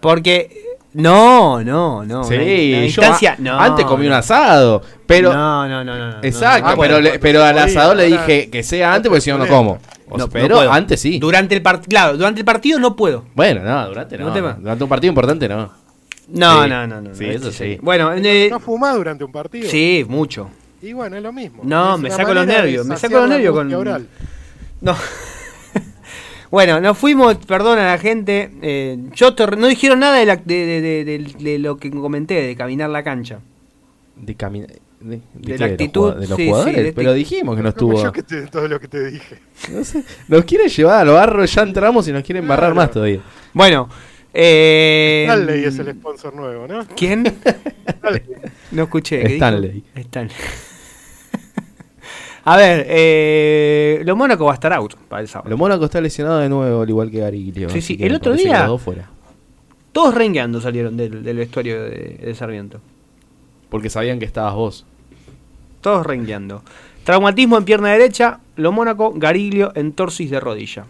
Porque 0.00 0.76
no, 0.94 1.62
no, 1.62 2.04
no. 2.04 2.24
Sí, 2.24 2.36
yo 2.36 2.82
instancia, 2.84 3.36
no, 3.38 3.58
antes 3.58 3.84
comí 3.84 4.06
un 4.06 4.12
asado, 4.14 4.82
pero 5.06 5.32
no, 5.32 5.68
no, 5.68 5.84
no, 5.84 5.96
no, 5.96 6.10
no, 6.12 6.18
exacto, 6.22 6.70
no, 6.70 6.74
no, 6.76 6.80
pero, 6.80 7.00
le- 7.00 7.18
pero 7.18 7.44
al 7.44 7.56
Ahí, 7.58 7.70
asado 7.70 7.94
le 7.94 8.04
dije 8.06 8.50
que 8.50 8.62
sea 8.62 8.94
antes 8.94 9.08
porque 9.08 9.20
si 9.20 9.30
no 9.30 9.38
no 9.38 9.46
como. 9.48 9.78
O 10.14 10.18
No, 10.18 10.28
pero 10.28 10.60
antes 10.72 11.00
sí. 11.00 11.18
Durante 11.18 11.54
el 11.54 11.62
partido, 11.62 11.88
claro, 11.88 12.16
durante 12.16 12.40
el 12.40 12.44
partido 12.44 12.78
no 12.78 12.94
puedo. 12.96 13.24
Bueno, 13.34 13.62
no, 13.62 13.88
durante 13.88 14.18
no. 14.18 14.26
No 14.26 14.32
te 14.32 14.40
va. 14.40 14.52
Durante 14.54 14.84
un 14.84 14.90
partido 14.90 15.10
importante 15.10 15.48
no. 15.48 15.70
No, 16.28 16.62
Sí. 16.64 16.68
no, 16.70 16.86
no, 16.86 17.00
no. 17.00 17.14
Sí, 17.14 17.24
eso 17.26 17.50
sí. 17.50 17.78
Bueno, 17.82 18.12
eh, 18.14 18.48
¿No 18.50 18.60
fumás 18.60 18.94
durante 18.94 19.24
un 19.24 19.32
partido? 19.32 19.68
sí, 19.68 20.04
mucho. 20.08 20.48
Y 20.80 20.92
bueno, 20.92 21.16
es 21.16 21.22
lo 21.22 21.32
mismo. 21.32 21.62
No, 21.64 21.96
me 21.98 22.10
saco 22.10 22.32
los 22.34 22.46
nervios, 22.46 22.86
me 22.86 22.96
saco 22.96 23.14
los 23.16 23.28
nervios 23.28 23.54
con- 23.54 23.72
oral. 23.72 24.06
No. 24.80 24.96
bueno, 26.50 26.80
nos 26.80 26.98
fuimos, 26.98 27.36
perdón 27.46 27.78
a 27.78 27.86
la 27.86 27.98
gente. 27.98 28.50
eh, 28.62 28.98
yo 29.14 29.34
te- 29.34 29.46
no 29.56 29.66
dijeron 29.68 30.00
nada 30.00 30.16
de, 30.18 30.26
la- 30.26 30.36
de, 30.36 30.66
de- 30.66 30.80
de- 30.80 31.04
de- 31.04 31.34
de 31.38 31.58
lo 31.58 31.76
que 31.76 31.90
comenté, 31.90 32.34
de 32.42 32.56
caminar 32.56 32.90
la 32.90 33.02
cancha. 33.02 33.38
De 34.16 34.34
caminar. 34.34 34.68
De, 35.02 35.16
de 35.16 35.22
De 35.34 35.52
qué, 35.52 35.58
la 35.58 35.66
actitud, 35.66 36.14
de 36.14 36.26
los 36.28 36.36
sí, 36.36 36.44
sí, 36.44 36.48
jugadores. 36.48 36.74
de 36.76 36.80
este- 36.82 36.92
Pero 36.92 37.12
dijimos 37.12 37.56
que 37.56 37.62
no 37.62 37.68
estuvo. 37.70 38.02
yo 38.02 38.12
que 38.12 38.22
te- 38.22 38.46
todo 38.46 38.68
lo 38.68 38.78
que 38.80 38.88
te 38.88 39.10
dije. 39.10 39.38
No 39.72 39.84
sé, 39.84 40.04
nos 40.28 40.44
quiere 40.44 40.68
llevar 40.68 41.06
al 41.06 41.14
barro, 41.14 41.44
ya 41.44 41.62
entramos 41.62 42.06
y 42.08 42.12
nos 42.12 42.22
quieren 42.22 42.46
barrar 42.46 42.72
Claro. 42.72 42.74
más 42.76 42.90
todavía. 42.90 43.20
Bueno, 43.52 43.88
eh, 44.34 45.26
Stanley 45.28 45.64
es 45.64 45.78
el 45.78 45.90
sponsor 45.92 46.34
nuevo, 46.34 46.66
¿no? 46.66 46.86
¿Quién? 46.96 47.26
Stanley. 47.26 48.22
No 48.70 48.82
escuché. 48.84 49.18
¿qué 49.20 49.24
dijo? 49.28 49.34
Stanley. 49.44 49.84
Stanley. 49.96 50.34
A 52.44 52.56
ver, 52.56 52.86
eh, 52.88 54.02
lo 54.04 54.16
Mónaco 54.16 54.46
va 54.46 54.50
a 54.50 54.54
estar 54.54 54.72
out 54.72 54.96
para 55.08 55.22
el 55.22 55.28
sábado. 55.28 55.48
Lo 55.48 55.56
Mónaco 55.56 55.84
está 55.84 56.00
lesionado 56.00 56.40
de 56.40 56.48
nuevo, 56.48 56.82
al 56.82 56.88
igual 56.88 57.08
que 57.10 57.18
Gariglio. 57.20 57.70
Sí, 57.70 57.80
sí, 57.80 57.96
el 58.00 58.14
otro 58.16 58.34
día- 58.34 58.68
fuera. 58.78 59.08
Todos 59.92 60.14
rengueando 60.14 60.60
salieron 60.60 60.96
del, 60.96 61.22
del 61.22 61.36
vestuario 61.36 61.82
de, 61.84 62.18
de 62.20 62.34
Sarmiento. 62.34 62.80
Porque 63.68 63.90
sabían 63.90 64.18
que 64.18 64.24
estabas 64.24 64.54
vos. 64.54 64.86
Todos 65.82 66.06
rengueando. 66.06 66.62
Traumatismo 67.04 67.58
en 67.58 67.64
pierna 67.64 67.90
derecha, 67.90 68.40
lo 68.56 68.72
Mónaco, 68.72 69.12
Gariglio 69.14 69.72
en 69.74 69.92
torsis 69.92 70.30
de 70.30 70.40
rodilla. 70.40 70.86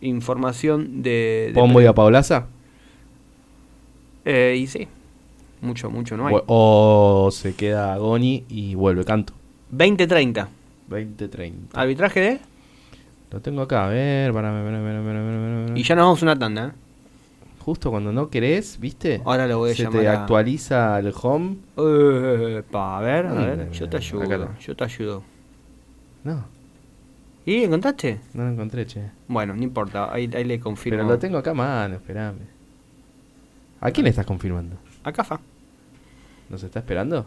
Información 0.00 1.02
de... 1.02 1.52
de 1.52 1.54
¿Pombo 1.54 1.80
y 1.80 1.86
a 1.86 1.94
Paulaza? 1.94 2.46
Eh, 4.24 4.56
y 4.58 4.66
sí, 4.66 4.88
mucho, 5.60 5.90
mucho 5.90 6.16
no 6.16 6.26
hay. 6.26 6.34
O, 6.46 7.28
se 7.30 7.54
queda 7.54 7.96
Goni 7.98 8.44
y 8.48 8.74
vuelve 8.74 9.04
Canto. 9.04 9.34
20-30. 9.74 10.48
20-30. 10.90 11.52
Arbitraje 11.74 12.20
de... 12.20 12.40
Lo 13.30 13.40
tengo 13.40 13.60
acá, 13.60 13.86
a 13.86 13.88
ver, 13.88 14.32
para. 14.32 14.48
Y 15.74 15.82
ya 15.82 15.94
nos 15.94 16.04
vamos 16.04 16.22
a 16.22 16.24
una 16.24 16.38
tanda. 16.38 16.66
¿eh? 16.68 16.87
Justo 17.68 17.90
cuando 17.90 18.14
no 18.14 18.30
querés, 18.30 18.80
¿viste? 18.80 19.20
Ahora 19.26 19.46
lo 19.46 19.58
voy 19.58 19.72
a 19.72 19.74
Se 19.74 19.84
llamar 19.84 20.00
te 20.00 20.08
a- 20.08 20.12
actualiza 20.22 20.98
el 20.98 21.12
home. 21.20 21.58
Epa, 21.76 22.96
a 22.96 23.00
ver, 23.02 23.26
a 23.26 23.34
Mira, 23.34 23.44
ver, 23.44 23.58
mira, 23.58 23.72
yo 23.72 23.84
te 23.90 23.96
acá 23.98 24.06
ayudo, 24.06 24.22
está. 24.22 24.58
yo 24.58 24.74
te 24.76 24.84
ayudo. 24.84 25.22
No, 26.24 26.44
¿Y 27.44 27.64
encontraste? 27.64 28.20
no 28.32 28.44
lo 28.44 28.50
encontré, 28.52 28.86
che. 28.86 29.02
Bueno, 29.28 29.54
no 29.54 29.62
importa, 29.62 30.10
ahí, 30.10 30.30
ahí 30.34 30.44
le 30.44 30.58
confirmo. 30.58 30.96
Pero 30.96 31.10
lo 31.10 31.18
tengo 31.18 31.36
acá 31.36 31.50
a 31.50 31.54
mano, 31.54 31.96
esperame. 31.96 32.38
¿A 33.82 33.90
quién 33.90 34.04
le 34.04 34.10
estás 34.10 34.24
confirmando? 34.24 34.76
A 35.04 35.12
Cafa. 35.12 35.38
¿Nos 36.48 36.62
está 36.62 36.78
esperando? 36.78 37.26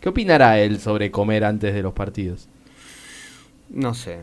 ¿Qué 0.00 0.08
opinará 0.08 0.58
él 0.58 0.80
sobre 0.80 1.12
comer 1.12 1.44
antes 1.44 1.72
de 1.72 1.82
los 1.82 1.92
partidos? 1.92 2.48
No 3.70 3.94
sé, 3.94 4.18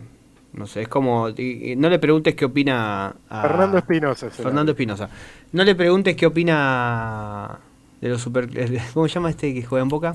no 0.53 0.67
sé, 0.67 0.83
es 0.83 0.88
como... 0.88 1.29
y- 1.29 1.72
y 1.72 1.75
no 1.75 1.89
le 1.89 2.00
preguntes 2.00 2.36
qué 2.36 2.45
opina 2.45 3.15
a... 3.29 3.41
Fernando 3.41 3.77
Espinosa. 3.77 4.29
Fernando 4.29 4.72
Espinosa. 4.74 5.10
No 5.51 5.63
le 5.63 5.75
preguntes 5.75 6.15
qué 6.15 6.25
opina 6.25 7.60
de 8.01 8.10
los 8.10 8.22
super... 8.22 8.50
¿Cómo 8.93 9.07
se 9.07 9.13
llama 9.15 9.29
este 9.29 9.53
que 9.53 9.63
juega 9.63 9.83
en 9.83 9.89
Boca? 9.89 10.13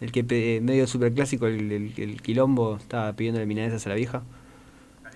El 0.00 0.12
que 0.12 0.24
pe- 0.24 0.60
medio 0.62 0.86
superclásico, 0.86 1.46
el, 1.46 1.70
el, 1.72 1.92
el 1.96 2.20
quilombo, 2.20 2.76
estaba 2.76 3.12
pidiendo 3.12 3.44
milanesas 3.46 3.86
a 3.86 3.90
la 3.90 3.94
vieja. 3.94 4.22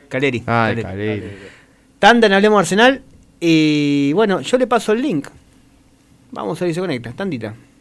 Caleri. 0.09 0.43
Ah. 0.47 0.73
Caleri. 0.81 1.23
Tanda 1.99 2.27
en 2.29 2.33
Hablemos 2.33 2.61
Arsenal. 2.61 3.03
Y 3.41 4.13
bueno, 4.15 4.41
yo 4.41 4.57
le 4.57 4.67
paso 4.67 4.93
el 4.93 5.03
link. 5.03 5.29
Vamos 6.31 6.61
a 6.61 6.65
ver 6.65 6.73
si 6.73 6.75
se 6.77 6.81
conecta. 6.81 7.13
Tandita. 7.13 7.55